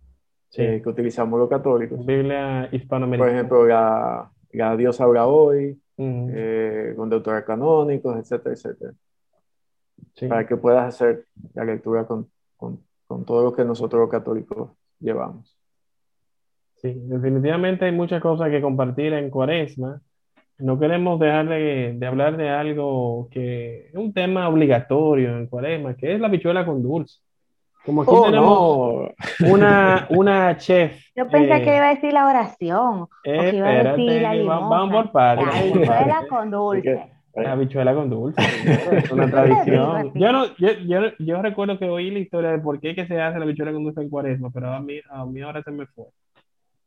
sí. 0.48 0.62
eh, 0.62 0.80
que 0.82 0.88
utilizamos 0.88 1.38
los 1.38 1.48
católicos. 1.48 2.04
Biblia 2.04 2.68
hispanoamericana. 2.72 3.28
Por 3.28 3.34
ejemplo, 3.34 3.66
la, 3.66 4.30
la 4.52 4.76
Dios 4.76 5.00
habla 5.00 5.26
hoy, 5.26 5.78
uh 5.96 6.04
-huh. 6.04 6.32
eh, 6.34 6.94
con 6.96 7.08
deutores 7.10 7.44
canónicos, 7.44 8.16
etcétera, 8.18 8.54
etcétera. 8.54 8.92
Sí. 10.14 10.26
Para 10.26 10.46
que 10.46 10.56
puedas 10.56 10.86
hacer 10.94 11.26
la 11.54 11.64
lectura 11.64 12.06
con, 12.06 12.30
con, 12.56 12.80
con, 13.06 13.24
todo 13.24 13.44
lo 13.44 13.52
que 13.52 13.64
nosotros 13.64 14.00
los 14.00 14.10
católicos 14.10 14.70
llevamos. 15.00 15.56
Sí, 16.76 16.92
definitivamente 16.94 17.86
hay 17.86 17.92
muchas 17.92 18.20
cosas 18.20 18.50
que 18.50 18.60
compartir 18.60 19.12
en 19.14 19.30
Cuaresma. 19.30 20.00
No 20.58 20.78
queremos 20.78 21.18
dejar 21.20 21.48
de, 21.48 21.94
de 21.98 22.06
hablar 22.06 22.36
de 22.36 22.48
algo 22.48 23.28
que 23.30 23.88
es 23.88 23.94
un 23.94 24.12
tema 24.12 24.48
obligatorio 24.48 25.36
en 25.38 25.46
Cuaresma, 25.46 25.96
que 25.96 26.14
es 26.14 26.20
la 26.20 26.28
bichuela 26.28 26.64
con 26.64 26.82
dulce. 26.82 27.20
Como 27.86 28.02
aquí 28.02 28.10
oh, 28.12 28.24
tenemos 28.24 29.14
no. 29.38 29.52
una, 29.52 30.08
una 30.10 30.56
chef. 30.56 31.00
Yo 31.14 31.28
pensé 31.28 31.56
eh, 31.56 31.62
que 31.62 31.76
iba 31.76 31.86
a 31.86 31.94
decir 31.94 32.12
la 32.12 32.26
oración. 32.26 33.06
Eh, 33.22 33.38
o 33.38 33.42
que 33.42 33.56
iba 33.56 33.68
a 33.68 33.82
decir 33.84 34.22
la 34.22 34.34
vamos, 34.44 34.70
vamos 34.70 34.92
por 34.92 35.12
partes. 35.12 35.46
La 35.46 35.62
bichuela 35.62 36.26
con 36.28 36.50
dulce. 36.50 37.12
La 37.36 37.54
bichuela 37.54 37.94
con 37.94 38.10
dulce. 38.10 38.42
es 38.90 39.12
una 39.12 39.30
tradición. 39.30 40.10
Yo, 40.14 40.32
no, 40.32 40.46
yo, 40.56 40.72
yo, 40.84 41.00
yo, 41.20 41.40
recuerdo 41.40 41.78
que 41.78 41.88
oí 41.88 42.10
la 42.10 42.18
historia 42.18 42.50
de 42.50 42.58
por 42.58 42.80
qué 42.80 42.96
que 42.96 43.06
se 43.06 43.20
hace 43.20 43.38
la 43.38 43.46
bichuela 43.46 43.72
con 43.72 43.84
dulce 43.84 44.00
en 44.00 44.10
cuaresma, 44.10 44.50
pero 44.50 44.72
a 44.72 44.80
mí, 44.80 44.98
a 45.08 45.24
mí 45.24 45.40
ahora 45.40 45.62
se 45.62 45.70
me 45.70 45.86
fue. 45.86 46.06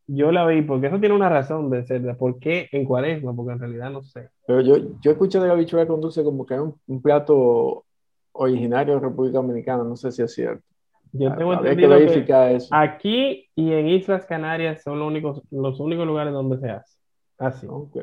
Yo 0.05 0.33
la 0.33 0.45
vi 0.47 0.63
porque 0.63 0.87
eso 0.87 0.99
tiene 0.99 1.15
una 1.15 1.29
razón 1.29 1.69
de 1.69 1.85
ser. 1.85 2.17
¿Por 2.17 2.39
qué 2.39 2.67
en 2.73 2.83
cuaresma? 2.83 3.33
Porque 3.33 3.53
en 3.53 3.59
realidad 3.59 3.89
no 3.89 4.01
sé. 4.01 4.27
Pero 4.45 4.59
yo, 4.59 4.75
yo 4.99 5.11
escuché 5.11 5.39
de 5.39 5.47
la 5.47 5.53
bichuela 5.55 5.87
con 5.87 6.01
dulce 6.01 6.25
como 6.25 6.45
que 6.45 6.55
es 6.55 6.59
un, 6.59 6.75
un 6.87 7.01
plato 7.01 7.85
originario 8.33 8.95
de 8.95 8.99
República 8.99 9.37
Dominicana. 9.37 9.85
No 9.85 9.95
sé 9.95 10.11
si 10.11 10.23
es 10.23 10.33
cierto. 10.33 10.63
Yo 11.11 11.35
tengo 11.35 11.53
entendido 11.53 11.97
que, 11.97 12.25
que 12.25 12.55
eso. 12.55 12.67
aquí 12.71 13.49
y 13.55 13.73
en 13.73 13.87
Islas 13.87 14.25
Canarias 14.25 14.83
son 14.83 14.99
los 14.99 15.07
únicos, 15.07 15.41
los 15.51 15.79
únicos 15.79 16.05
lugares 16.05 16.33
donde 16.33 16.59
se 16.59 16.69
hace. 16.69 16.97
Así. 17.37 17.67
Ok. 17.69 17.97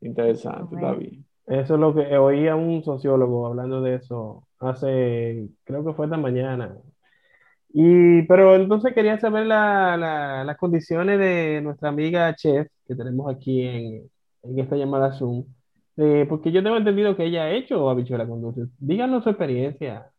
Interesante, 0.00 0.76
David. 0.76 1.20
Eso 1.46 1.74
es 1.74 1.80
lo 1.80 1.94
que 1.94 2.16
oía 2.16 2.56
un 2.56 2.82
sociólogo 2.82 3.46
hablando 3.46 3.82
de 3.82 3.96
eso 3.96 4.46
hace, 4.58 5.48
creo 5.64 5.84
que 5.84 5.92
fue 5.92 6.06
esta 6.06 6.16
mañana. 6.16 6.74
Y, 7.72 8.22
pero 8.22 8.54
entonces 8.54 8.94
quería 8.94 9.18
saber 9.18 9.46
la, 9.46 9.96
la, 9.96 10.44
las 10.44 10.56
condiciones 10.56 11.18
de 11.18 11.60
nuestra 11.62 11.88
amiga 11.88 12.34
Chef 12.34 12.68
que 12.86 12.94
tenemos 12.94 13.34
aquí 13.34 13.62
en, 13.62 14.10
en 14.42 14.58
esta 14.58 14.76
llamada 14.76 15.12
Zoom. 15.12 15.44
Eh, 15.96 16.26
porque 16.28 16.50
yo 16.50 16.62
tengo 16.62 16.76
entendido 16.76 17.16
que 17.16 17.24
ella 17.24 17.44
ha 17.44 17.50
hecho 17.50 17.88
habichuela 17.90 18.26
con 18.26 18.40
dulce. 18.40 18.62
Díganos 18.78 19.24
su 19.24 19.30
experiencia. 19.30 20.10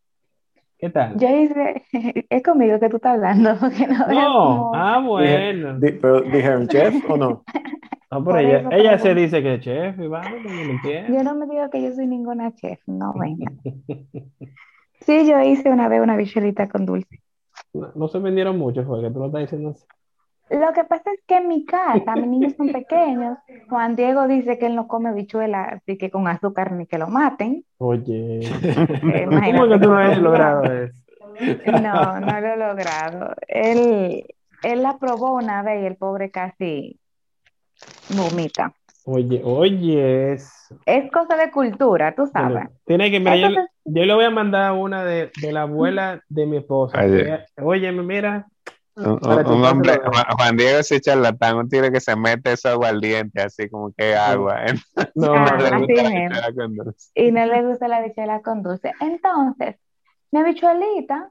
¿Qué 0.78 0.90
tal? 0.90 1.18
Yo 1.18 1.30
hice, 1.30 1.84
es 2.30 2.44
conmigo 2.44 2.80
que 2.80 2.90
tú 2.90 2.98
estás 2.98 3.14
hablando. 3.14 3.56
Porque 3.60 3.88
no, 3.88 4.08
no. 4.08 4.08
Como... 4.08 4.72
ah, 4.76 5.02
bueno. 5.06 5.80
Dije, 5.80 6.00
¿Pero 6.02 6.22
dijeron 6.22 6.68
chef 6.68 7.10
o 7.10 7.18
no? 7.18 7.44
No, 8.12 8.24
pero 8.24 8.38
ella, 8.38 8.70
ella 8.72 8.98
se 9.00 9.14
dice 9.14 9.42
que 9.42 9.56
es 9.56 9.62
chef, 9.62 10.00
y 10.00 10.08
vamos, 10.08 10.42
no 10.42 10.50
me 10.50 11.08
Yo 11.10 11.24
no 11.24 11.36
me 11.36 11.48
digo 11.48 11.70
que 11.70 11.82
yo 11.82 11.92
soy 11.92 12.08
ninguna 12.08 12.54
chef, 12.54 12.80
no 12.86 13.14
venga. 13.14 13.52
Sí, 15.02 15.28
yo 15.28 15.42
hice 15.42 15.70
una 15.70 15.90
vez 15.90 16.02
una 16.02 16.16
bichuelita 16.16 16.70
con 16.70 16.86
dulce. 16.86 17.22
No, 17.74 17.92
no 17.94 18.08
se 18.08 18.20
vendieron 18.20 18.58
mucho, 18.58 18.86
fue 18.86 19.02
que 19.02 19.10
tú 19.10 19.20
lo 19.20 19.26
estás 19.26 19.42
diciendo 19.42 19.72
así. 19.72 19.86
Lo 20.50 20.74
que 20.74 20.84
pasa 20.84 21.12
es 21.12 21.22
que 21.28 21.38
en 21.38 21.48
mi 21.48 21.66
casa, 21.66 22.16
mis 22.16 22.28
niños 22.28 22.54
son 22.56 22.68
pequeños. 22.74 23.38
Juan 23.70 23.96
Diego 23.96 24.28
dice 24.28 24.58
que 24.58 24.68
él 24.68 24.76
no 24.76 24.88
come 24.88 25.14
bichuela 25.14 25.64
así 25.64 25.98
que 25.98 26.12
con 26.12 26.28
azúcar 26.28 26.72
ni 26.74 26.86
que 26.86 26.98
lo 26.98 27.08
maten. 27.08 27.66
Oye, 27.78 28.40
Eh, 28.42 28.46
¿cómo 29.26 29.38
imagínate 29.38 29.70
que 29.70 29.80
tú 29.80 29.90
no 29.90 29.98
has 29.98 30.18
logrado 30.20 30.64
eso? 30.64 31.02
No, 31.82 32.20
no 32.20 32.42
lo 32.42 32.48
he 32.48 32.58
logrado. 32.58 33.36
Él, 33.48 34.26
él 34.64 34.84
la 34.84 34.98
probó 34.98 35.34
una 35.34 35.64
vez 35.64 35.84
y 35.84 35.86
el 35.86 35.96
pobre 35.96 36.32
casi 36.32 37.00
vomita. 38.10 38.74
Oye, 39.06 39.42
oye, 39.44 40.34
es... 40.34 40.52
Es 40.86 41.12
cosa 41.12 41.36
de 41.36 41.52
cultura, 41.52 42.16
tú 42.16 42.26
sabes. 42.28 42.54
Bueno, 42.54 42.70
tiene 42.86 43.12
que, 43.12 43.20
mira, 43.20 43.38
yo, 43.38 43.50
yo 43.86 44.06
le 44.06 44.14
voy 44.14 44.26
a 44.26 44.32
mandar 44.32 44.72
una 44.74 45.04
de, 45.04 45.32
de 45.36 45.52
la 45.52 45.64
abuela 45.64 46.22
de 46.28 46.46
mi 46.46 46.58
esposa. 46.58 47.06
Oye, 47.62 47.92
mira, 47.92 48.48
Un, 49.06 49.20
un- 49.24 49.66
hombre. 49.66 50.00
Juan, 50.38 50.56
Diego 50.56 50.80
ese 50.80 51.02
charlatán, 51.02 51.58
un 51.58 51.68
tigre 51.70 51.92
que 51.92 52.00
se 52.00 52.16
mete 52.16 52.54
eso 52.54 52.70
aguardiente, 52.70 53.42
así 53.42 53.70
como 53.70 53.92
que 53.94 54.16
agua. 54.16 54.64
¿eh? 54.68 54.74
no, 55.16 55.34
Ah, 55.34 55.52
No 55.52 55.58
le 55.58 55.68
así 55.68 55.78
gusta 55.80 56.04
la 56.04 56.10
mismo. 56.10 56.30
bichuela 56.30 56.54
con 56.56 56.76
dulce. 56.76 57.12
Y 57.16 57.32
no 57.32 57.46
le 57.46 57.64
gusta 57.64 57.88
la 57.90 58.02
bichuela 58.02 58.42
con 58.42 58.64
dulce. 58.64 58.94
Entonces, 59.02 59.76
mi 60.32 60.44
bichuelita 60.44 61.30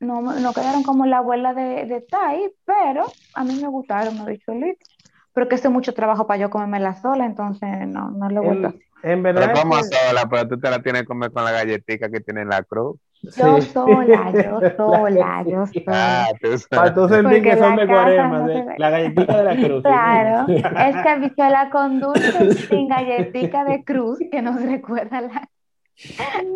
no, 0.00 0.22
no 0.22 0.52
quedaron 0.54 0.82
como 0.82 1.04
la 1.06 1.18
abuela 1.18 1.52
de, 1.54 1.84
de 1.86 2.00
Tai, 2.00 2.50
pero 2.64 3.12
a 3.34 3.44
mí 3.44 3.54
me 3.54 3.68
gustaron 3.68 4.16
las 4.16 4.26
bichuelitas. 4.26 4.88
Pero 5.34 5.48
que 5.48 5.56
es 5.56 5.68
mucho 5.70 5.92
trabajo 5.94 6.26
para 6.26 6.38
yo 6.40 6.48
comérmela 6.50 6.94
sola, 6.94 7.26
entonces 7.26 7.68
no, 7.88 8.10
no 8.12 8.28
le 8.30 8.40
gusta. 8.40 8.68
en, 9.02 9.10
en 9.10 9.22
Pero 9.22 9.34
verdad, 9.40 9.62
como 9.62 9.74
que- 9.76 9.82
sola, 9.82 10.26
pero 10.30 10.48
tú 10.48 10.58
te 10.60 10.70
la 10.70 10.80
tienes 10.82 11.02
que 11.02 11.08
comer 11.08 11.32
con 11.32 11.44
la 11.44 11.50
galletita 11.52 12.08
que 12.08 12.20
tiene 12.20 12.42
en 12.42 12.48
la 12.48 12.62
cruz. 12.62 12.96
Yo 13.36 13.60
sí. 13.60 13.70
sola, 13.70 14.32
yo 14.32 14.60
sola, 14.76 15.44
yo 15.46 15.64
Ah, 15.86 16.26
sola. 16.40 16.58
Para 16.70 16.94
sentir 16.94 17.22
Porque 17.22 17.42
que 17.42 17.56
son 17.56 17.76
de 17.76 17.86
casa 17.86 17.92
cuaresma, 17.92 18.38
no 18.38 18.46
de- 18.46 18.54
se 18.54 18.62
ve. 18.64 18.74
la 18.78 18.90
galletita 18.90 19.38
de 19.38 19.44
la 19.44 19.56
cruz. 19.56 19.76
¿sí? 19.76 19.82
Claro, 19.82 20.46
es 20.48 20.96
que 21.02 21.18
bichuela 21.20 21.70
con 21.70 22.00
dulce 22.00 22.54
sin 22.54 22.88
galletica 22.88 23.64
de 23.64 23.84
cruz 23.84 24.18
que 24.30 24.42
nos 24.42 24.62
recuerda 24.62 25.20
la, 25.22 25.48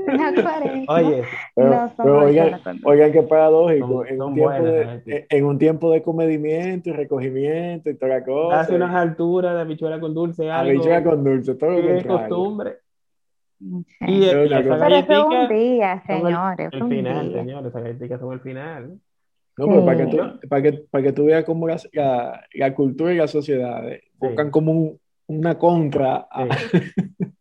la 0.07 0.42
cuaresma. 0.42 0.94
Oye, 0.94 1.22
Pero, 1.54 1.68
No 1.70 1.88
son 1.88 2.07
pero 2.07 2.18
oigan, 2.24 2.61
oigan 2.85 3.12
qué 3.12 3.22
paradójico. 3.22 4.04
Son- 4.04 4.07
en, 4.09 4.22
un 4.22 4.35
tiempo 4.35 4.50
buenas, 4.50 4.72
de, 4.72 4.85
galletas. 4.85 5.26
en 5.38 5.44
un 5.44 5.59
tiempo 5.59 5.90
de 5.92 6.02
comedimiento 6.02 6.90
y 6.90 6.92
recogimiento 6.92 7.90
y 7.90 7.94
toda 7.94 8.16
la 8.18 8.24
cosa. 8.24 8.61
hace 8.61 8.74
unas 8.74 8.94
alturas 8.94 9.54
de 9.54 9.61
habichuela 9.61 10.00
con 10.00 10.12
dulce, 10.14 10.50
algo 10.50 10.70
Habichuela 10.70 11.02
con 11.04 11.24
dulce, 11.24 11.54
todo 11.54 11.70
lo 11.70 11.76
que 11.83 11.96
es 11.98 12.07
costumbre. 12.07 12.78
Sí. 13.58 13.84
Y, 14.06 14.24
y 14.24 14.28
Pero 14.30 14.44
es 14.44 14.50
un 14.50 15.48
día, 15.48 15.92
el- 15.94 16.00
señores, 16.06 16.68
el 16.72 16.82
un 16.82 16.88
final, 16.88 17.28
día. 17.28 17.38
señores, 17.40 17.66
esas 17.70 17.82
galletitas 17.82 18.20
son 18.20 18.32
el 18.32 18.40
final. 18.40 19.00
No, 19.56 19.66
pero 19.66 19.84
para 19.84 19.96
que 19.98 20.04
Sí. 20.04 20.16
tú, 20.16 20.48
para 20.48 20.62
que, 20.62 20.72
para 20.90 21.04
que 21.04 21.12
tú 21.12 21.24
veas 21.24 21.44
cómo 21.44 21.66
la, 21.66 21.76
la, 21.92 22.44
la 22.54 22.74
cultura 22.74 23.12
y 23.12 23.16
la 23.16 23.26
sociedad 23.26 23.88
eh, 23.90 24.02
buscan 24.18 24.50
como 24.52 24.70
un- 24.72 25.00
una 25.26 25.58
contra 25.58 26.28
a, 26.30 26.46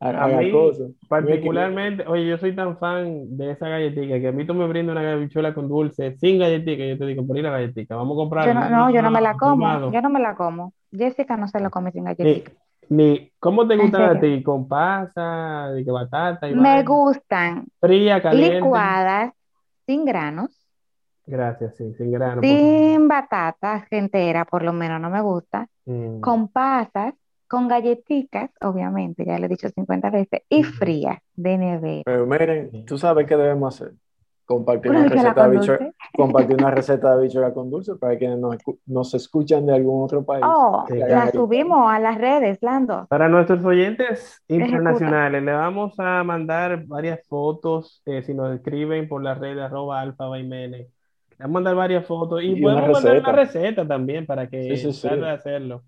a- 0.00 0.08
a 0.10 0.24
A 0.24 0.28
la 0.28 0.38
mí, 0.38 0.50
cosa. 0.52 0.84
particularmente, 1.08 2.04
oye, 2.06 2.26
yo 2.28 2.38
soy 2.38 2.54
tan 2.54 2.78
fan 2.78 3.36
de 3.36 3.50
esa 3.50 3.68
galletita 3.68 4.20
que 4.20 4.28
a 4.28 4.32
mí 4.32 4.46
tú 4.46 4.54
me 4.54 4.68
brindas 4.68 4.96
una 4.96 5.12
habichuela 5.12 5.52
con 5.52 5.68
dulce 5.68 6.16
sin 6.18 6.38
galletita, 6.38 6.84
yo 6.84 6.96
te 6.98 7.06
digo, 7.06 7.26
por 7.26 7.36
ir 7.36 7.42
la 7.42 7.50
galletita, 7.50 7.96
vamos 7.96 8.14
a 8.16 8.18
comprar. 8.20 8.46
Yo 8.46 8.54
no, 8.54 8.70
no, 8.70 8.90
yo 8.90 9.02
no 9.02 9.10
me 9.10 9.20
la 9.20 9.32
como, 9.36 9.50
tomado. 9.56 9.92
yo 9.92 10.00
no 10.00 10.10
me 10.10 10.20
la 10.20 10.36
como. 10.36 10.72
Jessica 10.92 11.36
no 11.36 11.48
se 11.48 11.58
la 11.58 11.70
come 11.70 11.90
sin 11.90 12.04
galletita. 12.04 12.52
Ni, 12.88 13.32
¿cómo 13.38 13.66
te 13.66 13.74
¿En 13.74 13.80
gustan 13.80 14.02
a 14.02 14.08
serio? 14.14 14.38
ti? 14.38 14.42
¿Con 14.42 14.68
pasa, 14.68 15.70
de 15.72 15.84
que 15.84 15.90
batata 15.90 16.48
y 16.48 16.54
Me 16.54 16.58
vaina? 16.70 16.84
gustan 16.84 17.66
Fría, 17.80 18.22
caliente. 18.22 18.56
licuadas, 18.56 19.32
sin 19.86 20.04
granos, 20.04 20.50
Gracias, 21.26 21.76
sí, 21.76 21.94
sin 21.94 22.12
grano. 22.12 22.40
por 22.42 22.48
sin 22.48 23.08
batata 23.08 23.86
entera, 23.90 24.44
por 24.44 24.62
lo 24.62 24.72
menos 24.72 25.00
no 25.00 25.10
me 25.10 25.20
gusta. 25.20 25.68
Mm. 25.86 26.20
con 26.20 26.48
pasas, 26.48 27.14
con 27.48 27.68
galletitas, 27.68 28.50
obviamente, 28.60 29.24
ya 29.24 29.38
lo 29.38 29.46
he 29.46 29.48
dicho 29.48 29.68
50 29.70 30.10
veces, 30.10 30.42
y 30.48 30.62
frías 30.64 31.18
de 31.34 31.58
nevera. 31.58 32.02
Pero 32.04 32.26
miren, 32.26 32.84
tú 32.86 32.98
sabes 32.98 33.26
qué 33.26 33.36
debemos 33.36 33.74
hacer. 33.74 33.94
Compartir 34.44 34.90
Una 34.90 35.02
bichuela 35.04 35.22
receta 35.22 35.48
de 35.48 35.56
dulce. 35.56 35.92
compartir 36.14 36.56
una 36.56 36.70
receta 36.72 37.08
de 37.10 37.14
habichuela 37.14 37.54
con 37.54 37.70
dulce 37.70 37.94
para 37.96 38.18
quienes 38.18 38.38
nos, 38.38 38.56
nos 38.86 39.14
escuchan 39.14 39.64
de 39.66 39.74
algún 39.74 40.04
otro 40.04 40.24
país. 40.24 40.44
Oh, 40.46 40.84
Sí. 40.88 40.98
la 40.98 41.30
subimos 41.30 41.90
a 41.90 41.98
las 41.98 42.18
redes, 42.18 42.58
Lando. 42.60 43.06
Para 43.08 43.28
nuestros 43.28 43.64
oyentes 43.64 44.42
Ejecuta. 44.48 44.66
internacionales, 44.76 45.42
le 45.42 45.52
vamos 45.52 45.94
a 45.98 46.22
mandar 46.24 46.84
varias 46.86 47.26
fotos, 47.28 48.02
eh, 48.04 48.22
si 48.22 48.34
nos 48.34 48.54
escriben 48.54 49.08
por 49.08 49.22
la 49.22 49.34
red 49.34 49.58
arroba 49.58 50.00
alfa 50.00 50.26
Baimene. 50.26 50.78
Le 50.78 50.88
vamos 51.38 51.50
a 51.50 51.54
mandar 51.54 51.74
varias 51.76 52.06
fotos 52.06 52.42
y, 52.42 52.52
Y 52.58 52.62
podemos 52.62 52.82
una 52.84 52.92
mandar 52.92 53.12
receta. 53.12 53.30
una 53.30 53.38
receta 53.38 53.88
también 53.88 54.26
para 54.26 54.48
que 54.48 54.76
Sí, 54.76 54.76
sí, 54.76 54.92
sí. 54.92 55.08
de 55.08 55.30
hacerlo. 55.30 55.82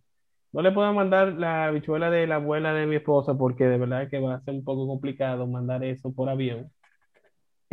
No 0.52 0.62
le 0.62 0.70
puedo 0.70 0.92
mandar 0.92 1.32
la 1.32 1.66
habichuela 1.66 2.10
de 2.10 2.28
la 2.28 2.36
abuela 2.36 2.72
de 2.72 2.86
mi 2.86 2.94
esposa 2.96 3.34
porque 3.36 3.64
de 3.66 3.76
verdad 3.76 4.08
que 4.08 4.20
va 4.20 4.34
a 4.36 4.40
ser 4.40 4.54
un 4.54 4.62
poco 4.64 4.86
complicado 4.86 5.46
mandar 5.48 5.82
eso 5.82 6.12
por 6.12 6.28
avión. 6.28 6.70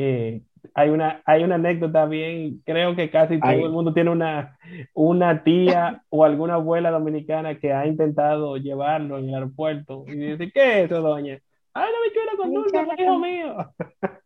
Eh, 0.04 0.42
hay 0.74 0.90
una, 0.90 1.22
hay 1.26 1.44
una 1.44 1.56
anécdota 1.56 2.06
bien, 2.06 2.62
creo 2.66 2.96
que 2.96 3.10
casi 3.12 3.40
todo 3.40 3.50
Ay. 3.52 3.62
el 3.64 3.70
mundo 3.72 3.94
tiene 3.94 4.10
una, 4.10 4.58
una 4.94 5.44
tía 5.44 6.04
o 6.10 6.24
alguna 6.24 6.56
abuela 6.56 6.92
dominicana 6.92 7.60
que 7.60 7.72
ha 7.74 7.86
intentado 7.86 8.58
llevarlo 8.58 9.18
en 9.20 9.30
el 9.30 9.34
aeropuerto 9.36 10.06
y 10.08 10.12
dice, 10.16 10.52
¿qué 10.52 10.84
es 10.84 10.92
eso, 10.92 11.02
doña? 11.02 11.40
Ay, 11.74 11.90
la 11.92 11.98
bichuela 12.08 12.32
con 12.38 12.54
dulce, 12.54 13.04
hijo 13.04 13.20
mío. 13.20 13.56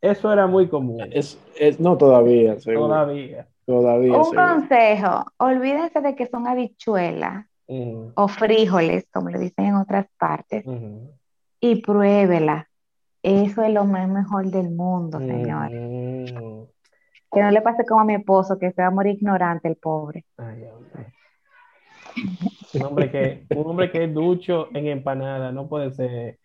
Eso 0.00 0.32
era 0.32 0.46
muy 0.46 0.68
común, 0.68 1.00
Es, 1.10 1.40
es, 1.58 1.80
no 1.80 1.96
todavía, 1.96 2.60
seguro. 2.60 2.88
todavía. 2.88 3.48
Todavía, 3.64 4.16
Un 4.18 4.24
seguro. 4.24 4.46
consejo, 4.54 5.24
olvídense 5.38 6.00
de 6.00 6.14
que 6.14 6.26
son 6.26 6.46
habichuelas 6.46 7.46
o 8.14 8.28
frijoles, 8.28 9.08
como 9.12 9.30
le 9.30 9.40
dicen 9.40 9.64
en 9.64 9.74
otras 9.74 10.06
partes, 10.18 10.64
y 11.60 11.76
pruébela. 11.82 12.68
Eso 13.22 13.62
es 13.62 13.72
lo 13.72 13.84
más 13.84 14.08
mejor 14.08 14.46
del 14.46 14.70
mundo, 14.70 15.18
señor. 15.18 15.70
ujú. 15.70 16.68
Que 17.32 17.42
no 17.42 17.50
le 17.50 17.60
pase 17.60 17.84
como 17.84 18.00
a 18.00 18.04
mi 18.04 18.14
esposo, 18.14 18.58
que 18.58 18.70
se 18.72 18.82
va 18.82 18.88
a 18.88 18.92
morir 18.92 19.16
ignorante 19.16 19.68
el 19.68 19.76
pobre. 19.76 20.24
Ay, 20.38 20.64
hombre. 20.64 21.12
Un 22.74 22.82
hombre 22.84 23.10
que, 23.10 23.46
un 23.50 23.66
hombre 23.66 23.90
que 23.90 24.04
es 24.04 24.14
ducho 24.14 24.68
en 24.74 24.86
empanada, 24.86 25.50
no 25.52 25.68
puede 25.68 25.90
ser, 25.92 26.38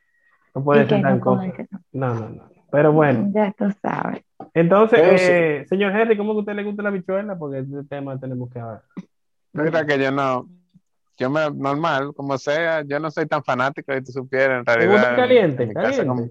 no 0.55 0.63
puede 0.63 0.85
Y 0.85 0.87
ser 0.89 1.01
tan 1.01 1.19
no 1.19 1.21
cosa. 1.21 1.45
no. 1.45 1.53
No, 1.93 2.15
no, 2.15 2.29
no. 2.29 2.43
Pero 2.71 2.91
bueno, 2.93 3.29
Ya 3.33 3.51
tú 3.57 3.65
sabes. 3.81 4.23
entonces, 4.53 4.99
eh, 5.03 5.65
señor 5.67 5.91
Henry, 5.95 6.17
¿cómo 6.17 6.33
que 6.33 6.37
a 6.37 6.39
usted 6.39 6.53
le 6.55 6.63
gusta 6.63 6.83
la 6.83 6.89
bichuela? 6.89 7.37
Porque 7.37 7.59
ese 7.59 7.83
tema 7.89 8.19
tenemos 8.19 8.49
que 8.49 8.59
hablar. 8.59 8.81
Mira 9.53 9.85
que 9.85 9.99
yo 9.99 10.11
no, 10.11 10.47
yo 11.17 11.29
me, 11.29 11.51
normal, 11.51 12.13
como 12.15 12.37
sea, 12.37 12.81
yo 12.83 12.99
no 12.99 13.11
soy 13.11 13.27
tan 13.27 13.43
fanático, 13.43 13.93
si 13.93 14.01
tú 14.03 14.11
supieras, 14.13 14.59
en 14.59 14.65
¿Te 14.65 14.73
realidad. 14.73 14.93
gusta 14.93 15.15
caliente? 15.15 15.63
en 15.63 15.69
mi 15.69 15.75
casa 15.75 15.83
Caliente. 15.89 16.07
como- 16.07 16.29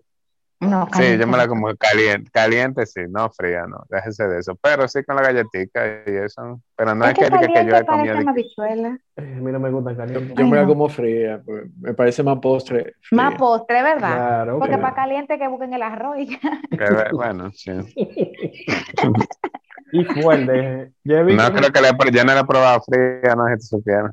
No, 0.60 0.86
Sí, 0.92 1.16
yo 1.18 1.26
me 1.26 1.36
la 1.38 1.46
caliente. 1.46 1.48
como 1.48 1.74
caliente, 1.76 2.30
caliente 2.32 2.86
sí, 2.86 3.00
no 3.08 3.30
fría, 3.30 3.66
no, 3.66 3.84
déjese 3.88 4.26
de 4.28 4.40
eso, 4.40 4.56
pero 4.60 4.86
sí 4.88 5.02
con 5.04 5.16
la 5.16 5.22
galletita 5.22 5.86
y 6.06 6.16
eso, 6.16 6.60
pero 6.76 6.94
no 6.94 7.04
Es 7.06 7.12
es 7.12 7.18
que 7.18 7.24
que, 7.24 7.30
diga 7.30 7.40
que 7.40 7.46
yo 7.46 7.52
caliente 7.54 7.76
he 7.76 7.86
comido. 7.86 8.14
Eh, 9.16 9.34
A 9.36 9.40
mí 9.40 9.52
no 9.52 9.60
me 9.60 9.70
gusta 9.70 9.90
Yo, 9.92 9.96
caliente. 9.98 10.34
yo 10.36 10.44
Ay, 10.44 10.50
me 10.50 10.56
la 10.56 10.62
no. 10.62 10.68
como 10.68 10.88
fría, 10.88 11.42
pues, 11.44 11.64
me 11.80 11.94
parece 11.94 12.22
más 12.22 12.38
postre. 12.40 12.94
fría. 13.00 13.22
Más 13.22 13.34
postre, 13.38 13.82
¿verdad? 13.82 14.16
Claro, 14.16 14.58
Porque 14.58 14.68
claro. 14.74 14.82
para 14.82 14.94
caliente 14.94 15.38
que 15.38 15.48
busquen 15.48 15.72
el 15.74 15.82
arroz 15.82 16.18
y 16.18 16.26
ya. 16.26 16.38
bueno, 17.12 17.50
sí. 17.52 17.72
Y 19.92 20.04
fuerte. 20.04 20.92
Yo 21.04 21.16
he 21.16 21.24
visto 21.24 21.42
No 21.42 21.52
creo 21.52 21.72
que 21.72 21.80
le, 21.80 21.88
he- 21.88 22.12
yo 22.12 22.24
no 22.24 22.34
la 22.34 22.40
he 22.40 22.44
probado 22.44 22.80
fría, 22.82 23.34
no, 23.34 23.46
si 23.48 23.54
tú 23.56 23.76
supieras. 23.78 24.12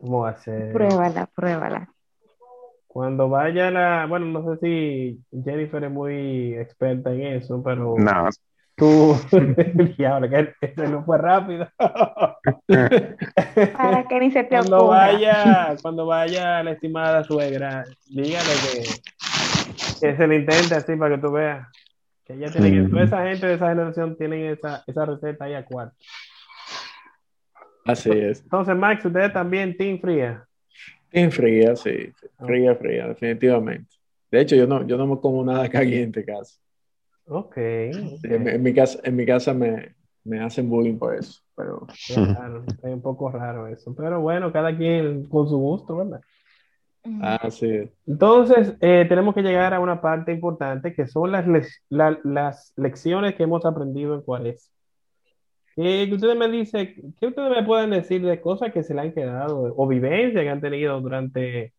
cómo 0.00 0.24
hacer. 0.26 0.72
Pruébala, 0.72 1.26
pruébala. 1.34 1.93
Cuando 2.94 3.28
vaya 3.28 3.72
la, 3.72 4.06
bueno, 4.06 4.26
no 4.26 4.54
sé 4.54 4.60
si 4.60 5.20
Jennifer 5.44 5.82
es 5.82 5.90
muy 5.90 6.54
experta 6.54 7.12
en 7.12 7.22
eso, 7.22 7.60
pero 7.60 7.96
No, 7.98 8.28
tú, 8.76 9.16
diablo, 9.98 10.30
que 10.30 10.54
ese 10.60 10.88
no 10.88 11.04
fue 11.04 11.18
rápido. 11.18 11.68
Para 13.76 14.04
que 14.06 14.20
ni 14.20 14.30
se 14.30 14.44
te 14.44 14.50
Cuando 14.50 14.84
ocurra. 14.84 14.98
vaya, 14.98 15.76
cuando 15.82 16.06
vaya 16.06 16.62
la 16.62 16.70
estimada 16.70 17.24
suegra, 17.24 17.84
dígale 18.06 18.38
que, 18.62 18.84
que 20.00 20.16
se 20.16 20.26
le 20.28 20.36
intente 20.36 20.76
así 20.76 20.94
para 20.94 21.16
que 21.16 21.20
tú 21.20 21.32
veas. 21.32 21.66
Que 22.24 22.34
ella 22.34 22.48
tiene 22.52 22.70
que, 22.70 22.88
toda 22.88 23.02
esa 23.02 23.24
gente 23.24 23.48
de 23.48 23.54
esa 23.54 23.70
generación 23.70 24.16
tienen 24.16 24.52
esa, 24.52 24.84
esa 24.86 25.04
receta 25.04 25.46
ahí 25.46 25.54
a 25.54 25.64
cuarto. 25.64 25.96
Así 27.86 28.10
es. 28.12 28.40
Entonces, 28.42 28.76
Max, 28.76 29.04
ustedes 29.04 29.32
también, 29.32 29.76
Team 29.76 29.98
Fría. 30.00 30.46
Fría, 31.30 31.76
sí. 31.76 32.12
Fría, 32.46 32.74
fría, 32.74 33.08
definitivamente. 33.08 33.96
De 34.30 34.40
hecho, 34.40 34.56
yo 34.56 34.66
no, 34.66 34.86
yo 34.86 34.96
no 34.96 35.06
me 35.06 35.20
como 35.20 35.44
nada 35.44 35.68
caliente 35.70 36.24
casi. 36.24 36.58
Ok. 37.26 37.56
En, 37.56 38.48
en 38.48 38.62
mi 38.62 38.74
casa, 38.74 38.98
en 39.04 39.16
mi 39.16 39.24
casa 39.24 39.54
me, 39.54 39.94
me 40.24 40.40
hacen 40.40 40.68
bullying 40.68 40.98
por 40.98 41.14
eso. 41.14 41.40
Pero 41.56 41.86
es 42.08 42.84
un 42.84 43.00
poco 43.02 43.30
raro 43.30 43.66
eso. 43.68 43.94
Pero 43.94 44.20
bueno, 44.20 44.52
cada 44.52 44.76
quien 44.76 45.24
con 45.28 45.48
su 45.48 45.56
gusto, 45.58 45.96
¿verdad? 45.96 46.20
Ah, 47.20 47.50
sí. 47.50 47.90
Entonces, 48.06 48.74
eh, 48.80 49.06
tenemos 49.08 49.34
que 49.34 49.42
llegar 49.42 49.72
a 49.74 49.80
una 49.80 50.00
parte 50.00 50.32
importante 50.32 50.94
que 50.94 51.06
son 51.06 51.32
las, 51.32 51.46
la- 51.88 52.18
las 52.24 52.72
lecciones 52.76 53.34
que 53.34 53.44
hemos 53.44 53.64
aprendido 53.64 54.14
en 54.14 54.22
Cuaresma. 54.22 54.73
¿Qué, 55.76 56.06
qué 56.08 56.14
ustedes 56.14 56.36
me 56.36 56.48
dicen, 56.48 57.14
qué 57.20 57.26
ustedes 57.26 57.50
me 57.50 57.64
pueden 57.64 57.90
decir 57.90 58.24
de 58.24 58.40
cosas 58.40 58.72
que 58.72 58.82
se 58.84 58.94
le 58.94 59.00
han 59.02 59.12
quedado 59.12 59.74
o 59.76 59.88
vivencias 59.88 60.42
que 60.42 60.48
han 60.50 60.60
tenido 60.60 61.00
durante 61.00 61.62
eh, 61.64 61.72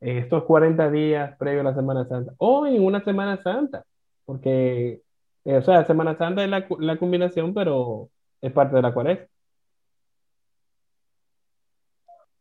estos 0.00 0.44
40 0.44 0.90
días 0.90 1.36
previo 1.38 1.62
a 1.62 1.64
la 1.64 1.74
Semana 1.74 2.06
Santa 2.06 2.32
o 2.38 2.66
en 2.66 2.82
una 2.84 3.02
Semana 3.04 3.42
Santa? 3.42 3.84
Porque, 4.24 5.00
eh, 5.44 5.56
o 5.56 5.62
sea, 5.62 5.84
Semana 5.86 6.16
Santa 6.16 6.44
es 6.44 6.50
la, 6.50 6.66
la 6.78 6.96
combinación, 6.98 7.54
pero 7.54 8.10
es 8.40 8.52
parte 8.52 8.76
de 8.76 8.82
la 8.82 8.94
Cuaresma. 8.94 9.26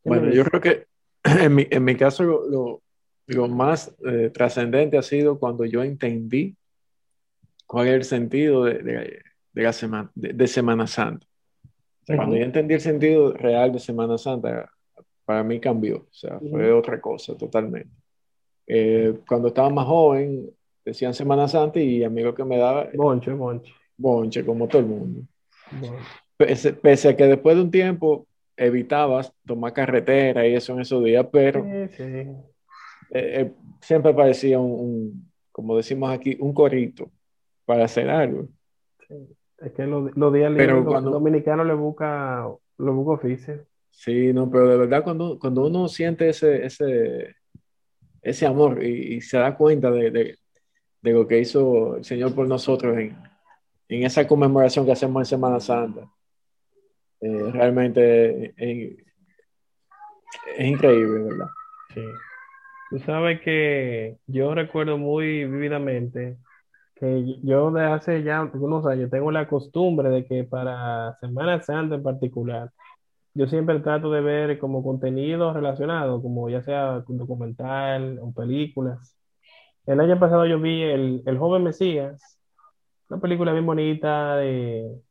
¿Qué 0.03 0.09
me 0.09 0.19
Bueno, 0.19 0.33
yo 0.33 0.43
creo 0.45 0.61
que 0.61 0.85
en 1.23 1.55
mi, 1.55 1.67
en 1.69 1.83
mi 1.83 1.95
caso 1.95 2.23
lo, 2.23 2.49
lo- 2.49 2.81
lo 3.27 3.47
más 3.47 3.95
eh, 4.05 4.29
trascendente 4.33 4.97
ha 4.97 5.03
sido 5.03 5.39
cuando 5.39 5.63
yo 5.63 5.83
entendí 5.83 6.57
cuál 7.65 7.87
es 7.87 7.93
el 7.93 8.03
sentido 8.03 8.65
de, 8.65 8.79
de- 8.79 9.21
de 9.53 9.63
la 9.63 9.73
semana, 9.73 10.11
de, 10.15 10.33
de 10.33 10.47
Semana 10.47 10.87
Santa. 10.87 11.25
O 12.03 12.05
sea, 12.05 12.15
Cuando 12.17 12.35
yo 12.35 12.43
entendí 12.43 12.73
el 12.73 12.81
sentido 12.81 13.33
real 13.33 13.71
de 13.71 13.79
Semana 13.79 14.17
Santa, 14.17 14.69
para 15.25 15.43
mí 15.43 15.59
cambió, 15.59 15.97
o 15.97 16.07
sea, 16.13 16.39
fue 16.39 16.71
otra 16.73 16.99
cosa 16.99 17.37
totalmente. 17.37 17.89
Eh, 18.67 19.19
cuando 19.27 19.49
estaba 19.49 19.69
más 19.69 19.85
joven, 19.85 20.49
decían 20.85 21.13
Semana 21.13 21.47
Santa 21.47 21.79
y 21.79 22.03
a 22.03 22.09
mí 22.09 22.21
lo 22.23 22.33
que 22.33 22.43
me 22.43 22.57
daba 22.57 22.87
Bonche, 22.93 23.31
bonche, 23.33 23.73
bonche, 23.97 24.45
como 24.45 24.67
todo 24.67 24.81
el 24.81 24.87
mundo. 24.87 25.21
bonche. 25.71 26.03
Pese, 26.37 26.73
pese 26.73 27.09
a 27.09 27.15
que 27.15 27.25
después 27.25 27.55
de 27.55 27.61
un 27.61 27.71
tiempo 27.71 28.27
evitabas 28.57 29.33
tomar 29.45 29.73
carretera 29.73 30.47
y 30.47 30.55
eso 30.55 30.73
en 30.73 30.81
esos 30.81 31.03
días, 31.03 31.25
pero 31.31 31.63
Sí, 31.63 31.87
sí. 31.97 32.03
eh, 32.03 32.33
eh, 33.11 33.51
siempre 33.81 34.13
parecía 34.13 34.59
un, 34.59 34.71
un, 34.71 35.31
como 35.51 35.77
decimos 35.77 36.09
aquí, 36.11 36.35
un 36.39 36.53
corito 36.53 37.11
para 37.65 37.85
hacer 37.85 38.09
algo. 38.09 38.47
Es 39.61 39.71
que 39.73 39.85
los, 39.85 40.15
los 40.17 40.33
días 40.33 40.51
Pero 40.55 40.73
libres, 40.73 40.83
los 40.85 40.93
cuando- 40.93 41.11
dominicanos 41.11 41.65
le 41.67 41.73
busca, 41.73 42.47
le 42.77 42.91
busca 42.91 43.11
oficio. 43.13 43.65
Sí, 43.89 44.33
no, 44.33 44.49
pero 44.49 44.67
de 44.67 44.77
verdad 44.77 45.03
cuando, 45.03 45.37
cuando 45.37 45.65
uno 45.67 45.87
siente 45.87 46.29
ese, 46.29 46.65
ese, 46.65 47.35
ese 48.21 48.45
amor 48.47 48.83
y, 48.83 49.15
y 49.15 49.21
se 49.21 49.37
da 49.37 49.55
cuenta 49.55 49.91
de, 49.91 50.09
de- 50.11 50.37
de 51.01 51.13
lo 51.13 51.27
que 51.27 51.39
hizo 51.39 51.97
el 51.97 52.03
Señor 52.05 52.33
por 52.35 52.47
nosotros 52.47 52.95
en, 52.97 53.15
en 53.89 54.03
esa 54.03 54.25
conmemoración 54.27 54.85
que 54.85 54.91
hacemos 54.93 55.21
en 55.21 55.25
Semana 55.25 55.59
Santa, 55.59 56.07
eh, 57.21 57.49
realmente 57.51 58.53
es, 58.55 58.97
es 60.57 60.65
increíble, 60.67 61.23
¿verdad? 61.23 61.47
Sí. 61.93 62.01
Tú 62.91 62.99
sabes 62.99 63.41
que 63.41 64.17
yo 64.27 64.53
recuerdo 64.55 64.97
muy 64.97 65.45
vividamente 65.45 66.37
yo 67.43 67.71
de 67.71 67.83
hace 67.85 68.23
ya 68.23 68.41
algunos 68.41 68.85
años 68.85 69.09
tengo 69.09 69.31
la 69.31 69.47
costumbre 69.47 70.09
de 70.09 70.25
que 70.25 70.43
para 70.43 71.17
Semana 71.19 71.61
Santa 71.61 71.95
en 71.95 72.03
particular, 72.03 72.71
yo 73.33 73.47
siempre 73.47 73.79
trato 73.79 74.11
de 74.11 74.21
ver 74.21 74.59
como 74.59 74.83
contenido 74.83 75.53
relacionado, 75.53 76.21
como 76.21 76.49
ya 76.49 76.63
sea 76.63 77.03
documental 77.07 78.19
o 78.21 78.31
películas. 78.33 79.17
El 79.85 79.99
año 79.99 80.19
pasado 80.19 80.45
yo 80.45 80.59
vi 80.59 80.83
El, 80.83 81.23
El 81.25 81.37
Joven 81.37 81.63
Mesías, 81.63 82.39
una 83.09 83.19
película 83.21 83.53
bien 83.53 83.65
bonita 83.65 84.37
de, 84.37 85.01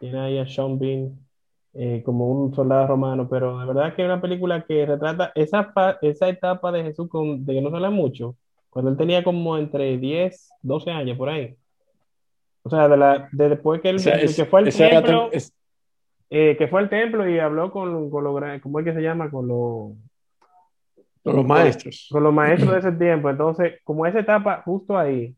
tiene 0.00 0.20
ahí 0.20 0.38
a 0.38 0.46
Sean 0.46 0.78
Bean 0.78 1.18
eh, 1.74 2.02
como 2.04 2.28
un 2.30 2.54
soldado 2.54 2.86
romano, 2.86 3.28
pero 3.28 3.58
de 3.58 3.66
verdad 3.66 3.94
que 3.94 4.02
es 4.02 4.06
una 4.06 4.20
película 4.20 4.64
que 4.64 4.86
retrata 4.86 5.32
esa, 5.34 5.72
esa 6.02 6.28
etapa 6.28 6.72
de 6.72 6.82
Jesús 6.84 7.08
con, 7.08 7.44
de 7.44 7.54
que 7.54 7.60
no 7.60 7.70
se 7.70 7.76
habla 7.76 7.90
mucho, 7.90 8.36
cuando 8.76 8.90
él 8.90 8.98
tenía 8.98 9.24
como 9.24 9.56
entre 9.56 9.96
10, 9.96 10.50
12 10.60 10.90
años 10.90 11.16
por 11.16 11.30
ahí. 11.30 11.56
O 12.62 12.68
sea, 12.68 12.86
de, 12.90 12.96
la, 12.98 13.26
de 13.32 13.48
después 13.48 13.80
que 13.80 13.88
él 13.88 13.96
O 13.96 13.98
sea, 14.00 14.16
es- 14.16 14.36
que 14.36 14.44
fue 14.44 14.60
al 14.60 14.66
templo, 14.70 15.30
tem- 15.30 15.30
es- 15.32 15.50
eh, 16.28 16.56
que 16.58 16.68
fue 16.68 16.80
al 16.80 16.90
templo 16.90 17.26
y 17.26 17.38
habló 17.38 17.70
con, 17.70 18.10
con 18.10 18.22
los, 18.22 18.60
¿cómo 18.60 18.78
es 18.80 18.84
que 18.84 18.92
se 18.92 19.00
llama? 19.00 19.30
Con 19.30 19.48
los, 19.48 19.92
con 21.24 21.36
los 21.36 21.46
maestros. 21.46 22.06
con 22.12 22.22
los 22.22 22.34
maestros 22.34 22.70
de 22.72 22.78
ese 22.80 22.92
tiempo. 22.92 23.30
Entonces, 23.30 23.80
como 23.82 24.04
esa 24.04 24.20
etapa 24.20 24.60
justo 24.62 24.98
ahí, 24.98 25.34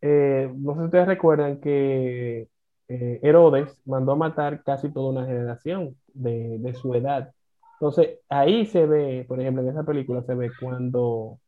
eh, 0.00 0.48
no 0.54 0.74
sé 0.74 0.78
si 0.78 0.84
ustedes 0.84 1.08
recuerdan 1.08 1.60
que 1.60 2.46
eh, 2.86 3.18
Herodes 3.20 3.76
mandó 3.84 4.12
a 4.12 4.16
matar 4.16 4.62
casi 4.62 4.92
toda 4.92 5.10
una 5.10 5.26
generación 5.26 5.96
de, 6.12 6.58
de 6.60 6.74
su 6.74 6.94
edad. 6.94 7.32
Entonces, 7.80 8.20
ahí 8.28 8.64
se 8.66 8.86
ve, 8.86 9.24
por 9.26 9.40
ejemplo, 9.40 9.60
en 9.64 9.70
esa 9.70 9.82
película 9.82 10.22
se 10.22 10.36
ve 10.36 10.52
cuando, 10.60 11.38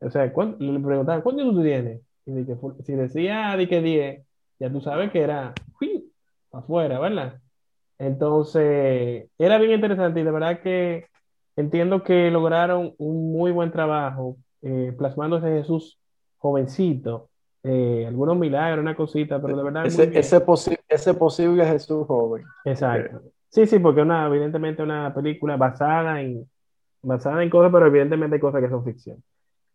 o 0.00 0.10
sea, 0.10 0.24
le 0.24 0.32
preguntaban, 0.80 1.22
¿cuántos 1.22 1.50
tú 1.52 1.62
tienes? 1.62 2.00
Y 2.26 2.32
de 2.32 2.46
que 2.46 2.56
si 2.84 2.92
decía 2.94 3.56
de 3.56 3.68
que 3.68 3.80
10, 3.82 4.26
ya 4.58 4.70
tú 4.70 4.80
sabes 4.80 5.10
que 5.10 5.20
era 5.20 5.52
¡fui! 5.78 6.10
afuera, 6.52 6.98
¿verdad? 6.98 7.38
Entonces, 7.98 9.28
era 9.38 9.58
bien 9.58 9.72
interesante 9.72 10.20
y 10.20 10.24
de 10.24 10.30
verdad 10.30 10.60
que 10.60 11.06
entiendo 11.56 12.02
que 12.02 12.30
lograron 12.30 12.94
un 12.98 13.32
muy 13.32 13.52
buen 13.52 13.70
trabajo 13.70 14.36
eh, 14.62 14.94
plasmando 14.96 15.36
ese 15.36 15.48
Jesús 15.48 15.98
jovencito, 16.38 17.28
eh, 17.62 18.04
algunos 18.08 18.38
milagros, 18.38 18.80
una 18.82 18.96
cosita, 18.96 19.40
pero 19.40 19.56
de 19.56 19.62
verdad 19.64 19.86
Ese, 19.86 20.10
ese, 20.18 20.44
posi- 20.44 20.78
ese 20.88 21.12
posible 21.12 21.64
Jesús 21.66 22.06
joven. 22.06 22.44
Exacto. 22.64 23.20
Sí, 23.50 23.66
sí, 23.66 23.78
porque 23.78 24.00
una, 24.00 24.26
evidentemente 24.26 24.82
una 24.82 25.12
película 25.12 25.56
basada 25.58 26.22
en, 26.22 26.48
basada 27.02 27.42
en 27.42 27.50
cosas, 27.50 27.70
pero 27.72 27.86
evidentemente 27.86 28.36
hay 28.36 28.40
cosas 28.40 28.62
que 28.62 28.70
son 28.70 28.84
ficción. 28.84 29.22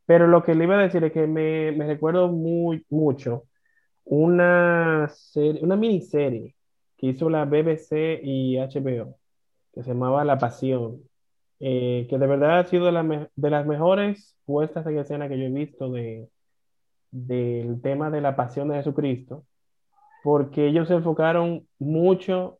Pero 0.05 0.27
lo 0.27 0.43
que 0.43 0.55
le 0.55 0.65
iba 0.65 0.77
a 0.77 0.83
decir 0.83 1.03
es 1.03 1.11
que 1.11 1.27
me, 1.27 1.71
me 1.71 1.87
recuerdo 1.87 2.27
muy, 2.29 2.85
mucho 2.89 3.45
una 4.05 5.09
serie, 5.09 5.63
una 5.63 5.75
miniserie 5.75 6.55
que 6.97 7.07
hizo 7.07 7.29
la 7.29 7.45
BBC 7.45 8.19
y 8.23 8.57
HBO, 8.57 9.17
que 9.73 9.83
se 9.83 9.89
llamaba 9.89 10.23
La 10.23 10.37
Pasión, 10.37 11.01
eh, 11.59 12.07
que 12.09 12.17
de 12.17 12.27
verdad 12.27 12.59
ha 12.59 12.65
sido 12.65 12.85
de, 12.85 12.91
la 12.91 13.29
de 13.35 13.49
las 13.49 13.65
mejores 13.65 14.37
puestas 14.45 14.85
en 14.87 14.99
escena 14.99 15.27
que 15.27 15.37
yo 15.39 15.45
he 15.45 15.49
visto 15.49 15.91
de, 15.91 16.29
del 17.11 17.81
tema 17.81 18.09
de 18.09 18.21
la 18.21 18.35
pasión 18.35 18.69
de 18.69 18.75
Jesucristo, 18.75 19.45
porque 20.23 20.67
ellos 20.67 20.87
se 20.87 20.95
enfocaron 20.95 21.67
mucho 21.79 22.59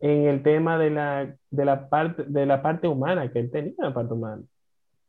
en 0.00 0.26
el 0.26 0.42
tema 0.42 0.78
de 0.78 0.90
la, 0.90 1.36
de 1.50 1.64
la 1.64 1.88
parte, 1.88 2.24
de 2.24 2.46
la 2.46 2.62
parte 2.62 2.88
humana, 2.88 3.30
que 3.30 3.38
él 3.38 3.50
tenía 3.50 3.74
una 3.78 3.94
parte 3.94 4.14
humana. 4.14 4.42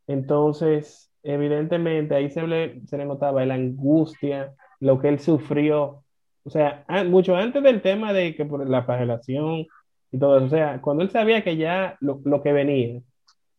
Entonces, 0.08 1.13
evidentemente, 1.24 2.16
ahí 2.16 2.30
se 2.30 2.46
le, 2.48 2.82
se 2.88 2.98
le 2.98 3.06
notaba 3.06 3.46
la 3.46 3.56
angustia, 3.56 4.54
lo 4.80 5.00
que 5.00 5.10
él 5.10 5.20
sufrió. 5.20 6.04
O 6.44 6.50
sea, 6.50 6.84
an- 6.88 7.10
mucho 7.12 7.36
antes 7.36 7.64
del 7.64 7.82
tema 7.82 8.14
de 8.14 8.36
que 8.36 8.46
por 8.46 8.68
la 8.70 8.84
flagelación 8.84 9.66
y 10.12 10.20
todo 10.20 10.38
eso. 10.38 10.46
O 10.48 10.50
sea, 10.50 10.82
cuando 10.82 11.04
él 11.04 11.10
sabía 11.12 11.44
que 11.44 11.58
ya 11.58 11.98
lo, 12.02 12.22
lo 12.26 12.42
que 12.44 12.54
venía, 12.54 13.02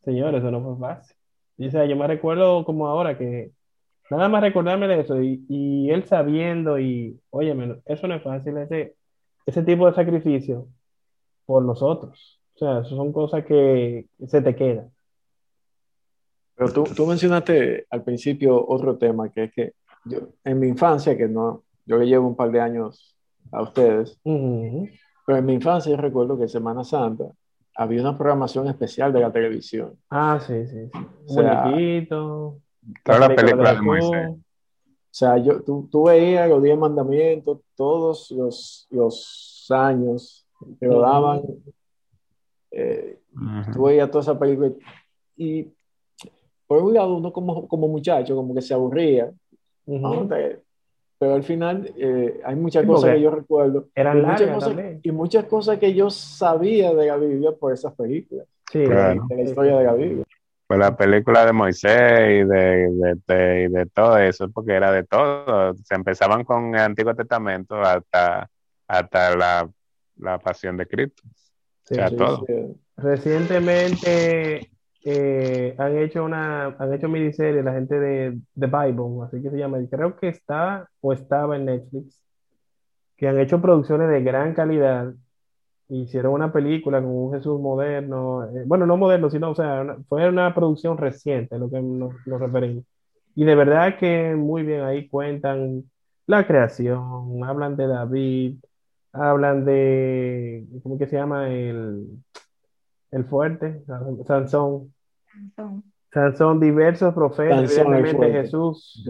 señores, 0.04 0.40
eso 0.40 0.50
no 0.50 0.62
fue 0.62 0.78
fácil. 0.78 1.16
Y, 1.58 1.68
o 1.68 1.70
sea, 1.70 1.86
yo 1.86 1.96
me 1.96 2.06
recuerdo 2.06 2.64
como 2.64 2.88
ahora 2.88 3.16
que 3.18 3.52
nada 4.10 4.28
más 4.28 4.42
recordarme 4.42 4.88
de 4.88 5.00
eso 5.00 5.22
y, 5.22 5.44
y 5.48 5.90
él 5.90 6.04
sabiendo 6.04 6.78
y, 6.78 7.20
óyeme, 7.30 7.80
eso 7.86 8.08
no 8.08 8.14
es 8.16 8.22
fácil, 8.22 8.56
ese, 8.58 8.96
ese 9.46 9.62
tipo 9.64 9.86
de 9.88 9.94
sacrificio 9.94 10.68
por 11.46 11.64
nosotros. 11.64 12.42
O 12.56 12.58
sea, 12.60 12.80
eso 12.80 12.96
son 12.96 13.12
cosas 13.12 13.44
que 13.46 14.08
se 14.26 14.42
te 14.42 14.56
quedan. 14.56 14.93
Pero 16.56 16.72
tú, 16.72 16.84
tú 16.84 17.06
mencionaste 17.06 17.86
al 17.90 18.02
principio 18.04 18.64
otro 18.66 18.96
tema, 18.96 19.28
que 19.30 19.44
es 19.44 19.52
que 19.52 19.72
yo, 20.04 20.18
en 20.44 20.60
mi 20.60 20.68
infancia, 20.68 21.16
que 21.16 21.26
no, 21.28 21.64
yo 21.86 21.96
le 21.98 22.06
llevo 22.06 22.28
un 22.28 22.36
par 22.36 22.50
de 22.50 22.60
años 22.60 23.16
a 23.50 23.62
ustedes, 23.62 24.18
Ujú. 24.24 24.88
pero 25.26 25.38
en 25.38 25.46
mi 25.46 25.54
infancia 25.54 25.90
yo 25.90 25.96
recuerdo 25.96 26.36
que 26.36 26.44
en 26.44 26.48
Semana 26.48 26.84
Santa 26.84 27.24
había 27.76 28.00
una 28.02 28.16
programación 28.16 28.68
especial 28.68 29.12
de 29.12 29.20
la 29.20 29.32
televisión. 29.32 29.98
Ah, 30.10 30.38
sí, 30.40 30.66
sí, 30.66 30.88
sí. 30.92 31.00
O 31.26 31.28
sea, 31.28 31.64
Muñequito, 31.64 32.60
Toda 33.02 33.18
la 33.18 33.34
película 33.34 33.74
de. 33.74 33.80
Moisés. 33.80 34.28
O 34.30 35.16
sea, 35.16 35.38
yo, 35.38 35.62
tú, 35.62 35.88
tú 35.90 36.04
veías 36.04 36.48
los 36.48 36.62
diez 36.62 36.76
mandamientos 36.76 37.60
todos 37.76 38.30
los, 38.32 38.86
los 38.90 39.66
años 39.70 40.44
que 40.78 40.86
lo 40.86 41.00
daban. 41.00 41.42
eh, 42.70 43.20
Ujú. 43.34 43.72
tú 43.72 43.82
veías 43.84 44.10
toda 44.10 44.22
esa 44.22 44.38
película 44.38 44.70
y 45.36 45.68
por 46.66 46.82
un 46.82 46.94
lado 46.94 47.14
uno 47.16 47.32
como, 47.32 47.66
como 47.68 47.88
muchacho 47.88 48.34
como 48.36 48.54
que 48.54 48.62
se 48.62 48.74
aburría, 48.74 49.30
Ujú. 49.86 50.00
¿no? 50.14 50.28
Te- 50.28 50.60
pero 51.18 51.34
al 51.34 51.42
final 51.44 51.90
eh, 51.96 52.40
hay 52.44 52.56
muchas 52.56 52.82
Sí, 52.82 52.88
cosas 52.88 53.14
que 53.14 53.20
yo 53.22 53.30
recuerdo 53.30 53.88
eran 53.94 54.18
y 54.18 54.22
muchas, 54.22 54.40
largas 54.42 54.64
cosas, 54.64 54.84
y 55.02 55.12
muchas 55.12 55.44
cosas 55.44 55.78
que 55.78 55.94
yo 55.94 56.10
sabía 56.10 56.92
de 56.92 57.06
la 57.06 57.16
Biblia 57.16 57.52
por 57.52 57.72
esas 57.72 57.94
películas, 57.94 58.46
Sí, 58.70 58.84
Claro. 58.84 59.26
de 59.28 59.36
la 59.36 59.42
historia 59.42 59.78
de 59.78 59.84
la 59.84 59.94
Biblia. 59.94 60.24
Pues 60.66 60.80
la 60.80 60.96
película 60.96 61.44
de 61.46 61.52
Moisés 61.52 61.92
y 61.92 62.44
de, 62.44 62.88
de, 62.90 63.14
de- 63.26 63.62
y 63.64 63.68
de 63.68 63.86
todo 63.86 64.16
eso, 64.18 64.50
porque 64.50 64.72
era 64.72 64.90
de 64.90 65.04
todo. 65.04 65.74
Se 65.84 65.94
empezaban 65.94 66.42
con 66.44 66.74
el 66.74 66.80
Antiguo 66.80 67.14
Testamento 67.14 67.76
hasta, 67.80 68.48
hasta 68.88 69.36
la, 69.36 69.70
la 70.16 70.38
pasión 70.38 70.76
de 70.78 70.86
Cristo. 70.86 71.22
sí, 71.84 71.94
O 71.94 71.96
sea, 71.96 72.08
sí. 72.08 72.16
todo. 72.16 72.44
Sí, 72.46 72.76
Recientemente 72.96 74.70
eh, 75.04 75.74
han 75.78 75.98
hecho 75.98 76.24
una, 76.24 76.66
han 76.78 76.94
hecho 76.94 77.08
miniserie 77.08 77.62
la 77.62 77.72
gente 77.74 77.98
de 78.00 78.38
The 78.58 78.66
Bible, 78.66 79.24
así 79.26 79.42
que 79.42 79.50
se 79.50 79.58
llama, 79.58 79.78
creo 79.90 80.16
que 80.16 80.28
está 80.28 80.88
o 81.00 81.12
estaba 81.12 81.56
en 81.56 81.66
Netflix, 81.66 82.22
que 83.16 83.28
han 83.28 83.38
hecho 83.40 83.60
producciones 83.60 84.08
de 84.10 84.22
gran 84.22 84.54
calidad. 84.54 85.14
Hicieron 85.88 86.32
una 86.34 86.52
película 86.52 87.00
con 87.02 87.10
un 87.10 87.34
Jesús 87.34 87.60
moderno, 87.60 88.44
eh, 88.46 88.64
bueno, 88.66 88.86
no 88.86 88.96
moderno, 88.96 89.30
sino, 89.30 89.50
o 89.52 89.54
sea, 89.56 89.82
una- 89.82 89.98
fue 90.08 90.28
una 90.28 90.54
producción 90.54 90.98
reciente, 90.98 91.58
lo 91.58 91.70
que 91.70 91.80
nos, 91.82 92.14
nos 92.26 92.40
referimos. 92.40 92.84
Y 93.36 93.44
de 93.44 93.54
verdad 93.56 93.98
que 93.98 94.34
muy 94.36 94.62
bien, 94.64 94.82
ahí 94.82 95.08
cuentan 95.08 95.84
la 96.26 96.46
creación, 96.46 97.44
hablan 97.44 97.76
de 97.76 97.86
David, 97.88 98.56
hablan 99.12 99.64
de, 99.66 100.66
¿cómo 100.82 100.98
que 100.98 101.06
se 101.08 101.16
llama? 101.16 101.50
El, 101.50 102.08
el 103.12 103.24
fuerte, 103.24 103.82
Sansón. 104.26 104.93
Son- 105.56 105.82
Sansón, 106.12 106.60
diversos 106.60 107.12
profetas, 107.12 107.72
Sansón 107.72 107.94
el. 107.94 108.32
Jesús, 108.32 109.02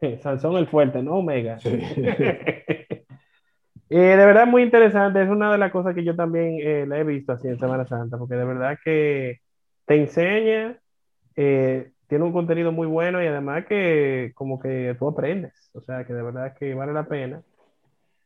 Sí. 0.00 0.18
Sansón 0.22 0.56
el 0.56 0.66
fuerte, 0.66 1.02
no 1.02 1.16
Omega. 1.18 1.58
Sí. 1.60 1.70
Eh, 3.90 3.96
de 3.96 4.26
verdad 4.26 4.46
muy 4.46 4.62
interesante, 4.62 5.22
es 5.22 5.30
una 5.30 5.50
de 5.50 5.56
las 5.56 5.72
cosas 5.72 5.94
que 5.94 6.04
yo 6.04 6.14
también 6.14 6.58
eh, 6.60 6.84
la 6.86 6.98
he 6.98 7.04
visto 7.04 7.32
así 7.32 7.48
en 7.48 7.58
Semana 7.58 7.86
Santa, 7.86 8.18
porque 8.18 8.34
de 8.34 8.44
verdad 8.44 8.76
que 8.84 9.38
te 9.86 9.94
enseña, 9.94 10.78
eh, 11.36 11.92
tiene 12.06 12.24
un 12.24 12.32
contenido 12.34 12.70
muy 12.70 12.86
bueno 12.86 13.22
y 13.22 13.26
además 13.26 13.64
que 13.66 14.32
como 14.34 14.60
que 14.60 14.94
tú 14.98 15.08
aprendes, 15.08 15.70
o 15.72 15.80
sea 15.80 16.04
que 16.04 16.12
de 16.12 16.22
verdad 16.22 16.54
que 16.58 16.74
vale 16.74 16.92
la 16.92 17.04
pena. 17.04 17.40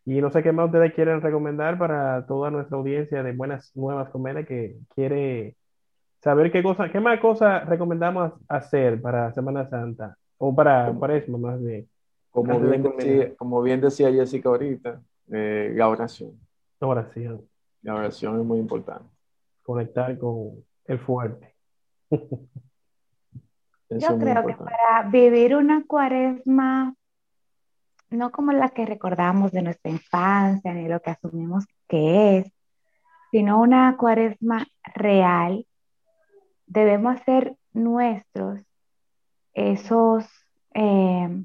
Y 0.05 0.21
no 0.21 0.33
sé 0.33 0.43
qué 0.43 0.51
más 0.51 0.67
ustedes 0.67 0.95
quieren 0.95 1.21
recomendar 1.21 1.79
para 1.79 2.27
toda 2.27 2.51
nuestra 2.51 2.77
audiencia 2.77 3.23
de 3.23 3.31
Buenas 3.31 3.71
Nuevas 3.77 4.09
Comedia 4.09 4.43
que 4.45 4.75
quiere 4.97 5.55
saber 6.23 6.53
qué 6.53 6.63
cosa, 6.63 6.89
qué 6.89 7.01
más 7.01 7.19
cosas 7.21 7.69
recomendamos 7.69 8.33
hacer 8.49 9.03
para 9.03 9.33
Semana 9.33 9.69
Santa 9.69 10.17
o 10.39 10.55
para 10.55 10.93
Cuaresma 10.93 11.39
más 11.39 11.63
bien. 11.63 11.89
Como 12.31 12.59
bien, 12.61 12.83
decía, 12.83 13.37
como 13.37 13.61
bien 13.61 13.81
decía 13.81 14.11
Jessica 14.11 14.49
ahorita, 14.49 15.03
eh, 15.31 15.73
la 15.75 15.89
oración. 15.89 16.39
Oración, 16.79 17.47
La 17.83 17.95
oración 17.95 18.41
es 18.41 18.47
muy 18.47 18.59
importante. 18.59 19.05
conectar 19.63 20.17
con 20.19 20.65
el 20.87 20.99
fuerte. 20.99 21.55
Yo 23.91 24.19
creo 24.19 24.47
que 24.47 24.55
para 24.55 25.09
vivir 25.11 25.55
una 25.55 25.85
cuaresma, 25.87 26.95
no 28.11 28.31
como 28.31 28.53
la 28.53 28.71
que 28.71 28.87
recordamos 28.87 29.53
de 29.53 29.63
nuestra 29.63 29.93
infancia, 29.93 30.73
ni 30.73 30.89
lo 30.89 31.01
que 31.01 31.11
asumimos 31.11 31.67
que 31.87 32.39
es, 32.39 32.51
sino 33.31 33.61
una 33.61 33.97
cuaresma 33.99 34.67
real, 34.95 35.67
debemos 36.73 37.21
hacer 37.21 37.57
nuestros 37.73 38.61
esos 39.55 40.27
eh, 40.75 41.45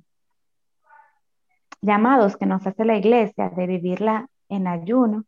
llamados 1.82 2.38
que 2.38 2.46
nos 2.46 2.66
hace 2.66 2.86
la 2.86 2.96
iglesia 2.96 3.50
de 3.50 3.68
vivirla 3.68 4.30
en 4.48 4.68
ayuno, 4.68 5.26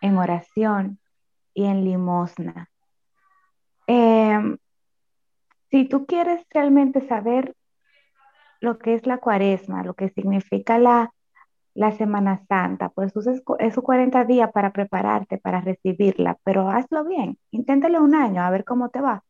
en 0.00 0.16
oración 0.18 1.00
y 1.52 1.64
en 1.64 1.84
limosna. 1.84 2.70
Eh, 3.88 4.56
si 5.70 5.88
tú 5.88 6.06
quieres 6.06 6.46
realmente 6.50 7.06
saber 7.08 7.56
lo 8.60 8.78
que 8.78 8.94
es 8.94 9.06
la 9.06 9.18
cuaresma, 9.18 9.82
lo 9.82 9.94
que 9.94 10.10
significa 10.10 10.78
la, 10.78 11.12
la 11.74 11.92
Semana 11.92 12.44
Santa, 12.48 12.88
pues 12.90 13.12
cu- 13.44 13.56
esos 13.58 13.84
40 13.84 14.24
días 14.24 14.50
para 14.52 14.72
prepararte, 14.72 15.38
para 15.38 15.60
recibirla, 15.60 16.38
pero 16.44 16.70
hazlo 16.70 17.04
bien, 17.04 17.38
inténtalo 17.50 18.02
un 18.02 18.14
año 18.14 18.42
a 18.42 18.50
ver 18.50 18.64
cómo 18.64 18.90
te 18.90 19.00
va. 19.00 19.24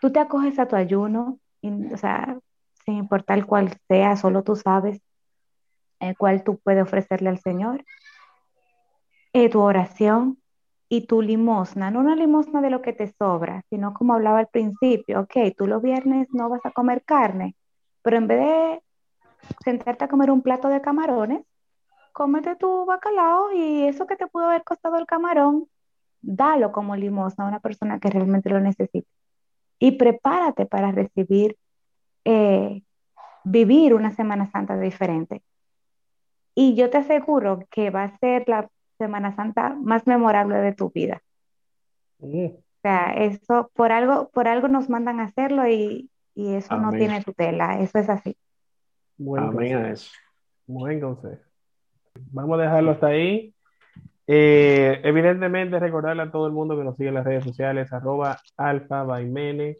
Tú 0.00 0.12
te 0.12 0.20
acoges 0.20 0.58
a 0.58 0.66
tu 0.68 0.76
ayuno, 0.76 1.38
y, 1.60 1.70
o 1.92 1.96
sea, 1.96 2.38
sin 2.84 2.96
importar 2.96 3.44
cuál 3.46 3.70
sea, 3.88 4.16
solo 4.16 4.42
tú 4.42 4.56
sabes 4.56 5.00
eh, 6.00 6.14
cuál 6.16 6.44
tú 6.44 6.58
puedes 6.62 6.82
ofrecerle 6.82 7.28
al 7.30 7.38
Señor. 7.40 7.84
Eh, 9.32 9.50
tu 9.50 9.60
oración 9.60 10.38
y 10.88 11.06
tu 11.06 11.20
limosna, 11.20 11.90
no 11.90 12.00
una 12.00 12.16
limosna 12.16 12.60
de 12.60 12.70
lo 12.70 12.80
que 12.80 12.92
te 12.92 13.12
sobra, 13.18 13.62
sino 13.70 13.92
como 13.92 14.14
hablaba 14.14 14.38
al 14.38 14.48
principio, 14.48 15.20
ok, 15.20 15.54
tú 15.56 15.66
los 15.66 15.82
viernes 15.82 16.28
no 16.32 16.48
vas 16.48 16.64
a 16.64 16.70
comer 16.70 17.02
carne, 17.04 17.56
pero 18.02 18.16
en 18.18 18.28
vez 18.28 18.38
de 18.40 18.82
sentarte 19.64 20.04
a 20.04 20.08
comer 20.08 20.30
un 20.30 20.42
plato 20.42 20.68
de 20.68 20.80
camarones, 20.80 21.42
cómete 22.18 22.56
tu 22.56 22.86
bacalao 22.86 23.52
y 23.52 23.84
eso 23.86 24.06
que 24.06 24.16
te 24.16 24.26
pudo 24.28 24.46
haber 24.46 24.64
costado 24.64 24.96
el 24.98 25.06
camarón, 25.06 25.68
dalo 26.22 26.72
como 26.72 26.96
limosna 26.96 27.44
a 27.44 27.48
una 27.48 27.60
persona 27.60 28.00
que 28.00 28.10
realmente 28.10 28.50
lo 28.50 28.60
necesita. 28.60 29.08
Y 29.78 29.92
prepárate 29.92 30.66
para 30.66 30.92
recibir, 30.92 31.56
eh, 32.24 32.82
vivir 33.44 33.94
una 33.94 34.10
Semana 34.12 34.50
Santa 34.52 34.78
diferente. 34.78 35.42
Y 36.56 36.74
yo 36.74 36.90
te 36.90 36.98
aseguro 36.98 37.60
que 37.70 37.90
va 37.90 38.04
a 38.04 38.18
ser 38.18 38.48
la 38.48 38.68
Semana 38.98 39.34
Santa 39.36 39.76
más 39.80 40.06
memorable 40.08 40.56
de 40.56 40.72
tu 40.74 40.90
vida. 40.90 41.22
Mm, 42.20 42.56
O 42.78 42.88
sea, 42.88 43.12
eso 43.14 43.70
por 43.74 43.92
algo, 43.92 44.30
por 44.30 44.48
algo 44.48 44.68
nos 44.68 44.88
mandan 44.88 45.20
a 45.20 45.24
hacerlo 45.24 45.66
y, 45.68 46.10
y 46.34 46.54
eso 46.54 46.76
no 46.78 46.94
tiene 46.96 47.22
tutela, 47.22 47.80
eso 47.80 47.98
es 47.98 48.08
así. 48.08 48.36
buen 49.18 49.42
Amén 49.44 49.50
consejo. 49.50 49.78
a 49.78 49.90
eso. 49.90 50.10
Buen 50.66 51.00
consejo. 51.00 51.45
Vamos 52.32 52.58
a 52.58 52.62
dejarlo 52.62 52.92
hasta 52.92 53.08
ahí. 53.08 53.54
Eh, 54.26 55.00
evidentemente, 55.04 55.78
recordarle 55.78 56.22
a 56.22 56.30
todo 56.30 56.46
el 56.46 56.52
mundo 56.52 56.76
que 56.76 56.84
nos 56.84 56.96
sigue 56.96 57.10
en 57.10 57.14
las 57.14 57.24
redes 57.24 57.44
sociales, 57.44 57.92
arroba 57.92 58.38
alfa 58.56 59.04
by 59.04 59.24
Mene. 59.26 59.78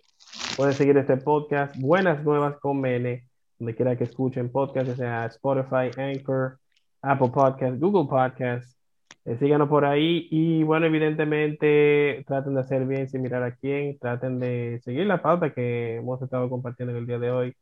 Pueden 0.57 0.75
seguir 0.75 0.97
este 0.97 1.17
podcast, 1.17 1.77
Buenas 1.79 2.23
Nuevas 2.25 2.57
con 2.59 2.81
Mene, 2.81 3.25
donde 3.59 3.75
quiera 3.75 3.97
que 3.97 4.05
escuchen 4.05 4.51
podcast, 4.51 4.97
ya 4.97 5.27
Spotify, 5.27 5.91
Anchor, 5.97 6.59
Apple 7.03 7.31
Podcast, 7.33 7.79
Google 7.81 8.09
Podcast. 8.09 8.77
Eh, 9.25 9.37
síganos 9.39 9.69
por 9.69 9.85
ahí 9.85 10.29
y 10.31 10.63
bueno, 10.63 10.87
evidentemente 10.87 12.25
traten 12.29 12.55
de 12.55 12.61
hacer 12.61 12.87
bien 12.87 13.09
sin 13.09 13.23
mirar 13.23 13.43
a 13.43 13.57
quién, 13.57 13.99
traten 13.99 14.39
de 14.39 14.81
seguir 14.85 15.07
la 15.07 15.21
pauta 15.21 15.53
que 15.53 15.97
hemos 15.97 16.23
estado 16.23 16.49
compartiendo 16.49 16.93
en 16.93 16.99
el 16.99 17.07
día 17.07 17.19
de 17.19 17.31
hoy, 17.33 17.57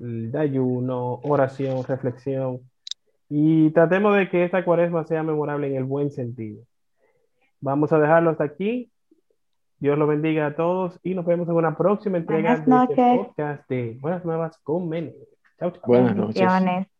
el 0.00 0.36
ayuno, 0.36 1.20
oración, 1.22 1.84
reflexión 1.84 2.60
y 3.36 3.70
tratemos 3.70 4.16
de 4.16 4.30
que 4.30 4.44
esta 4.44 4.64
cuaresma 4.64 5.02
sea 5.06 5.24
memorable 5.24 5.66
en 5.66 5.74
el 5.74 5.82
buen 5.82 6.12
sentido. 6.12 6.62
Vamos 7.60 7.92
a 7.92 7.98
dejarlo 7.98 8.30
hasta 8.30 8.44
aquí. 8.44 8.92
Dios 9.80 9.98
los 9.98 10.06
bendiga 10.06 10.46
a 10.46 10.54
todos 10.54 11.00
y 11.02 11.16
nos 11.16 11.26
vemos 11.26 11.48
en 11.48 11.56
una 11.56 11.76
próxima 11.76 12.18
entrega 12.18 12.62
Buenas 12.64 12.88
de 12.88 12.92
este 12.94 13.06
noches. 13.10 13.26
podcast 13.26 13.68
de 13.68 13.98
Buenas 14.00 14.24
Nuevas 14.24 14.56
con 14.58 14.88
Mene. 14.88 15.14
Chao, 15.58 15.72
chao. 15.72 15.82
Buenas 15.84 16.14
noches. 16.14 16.93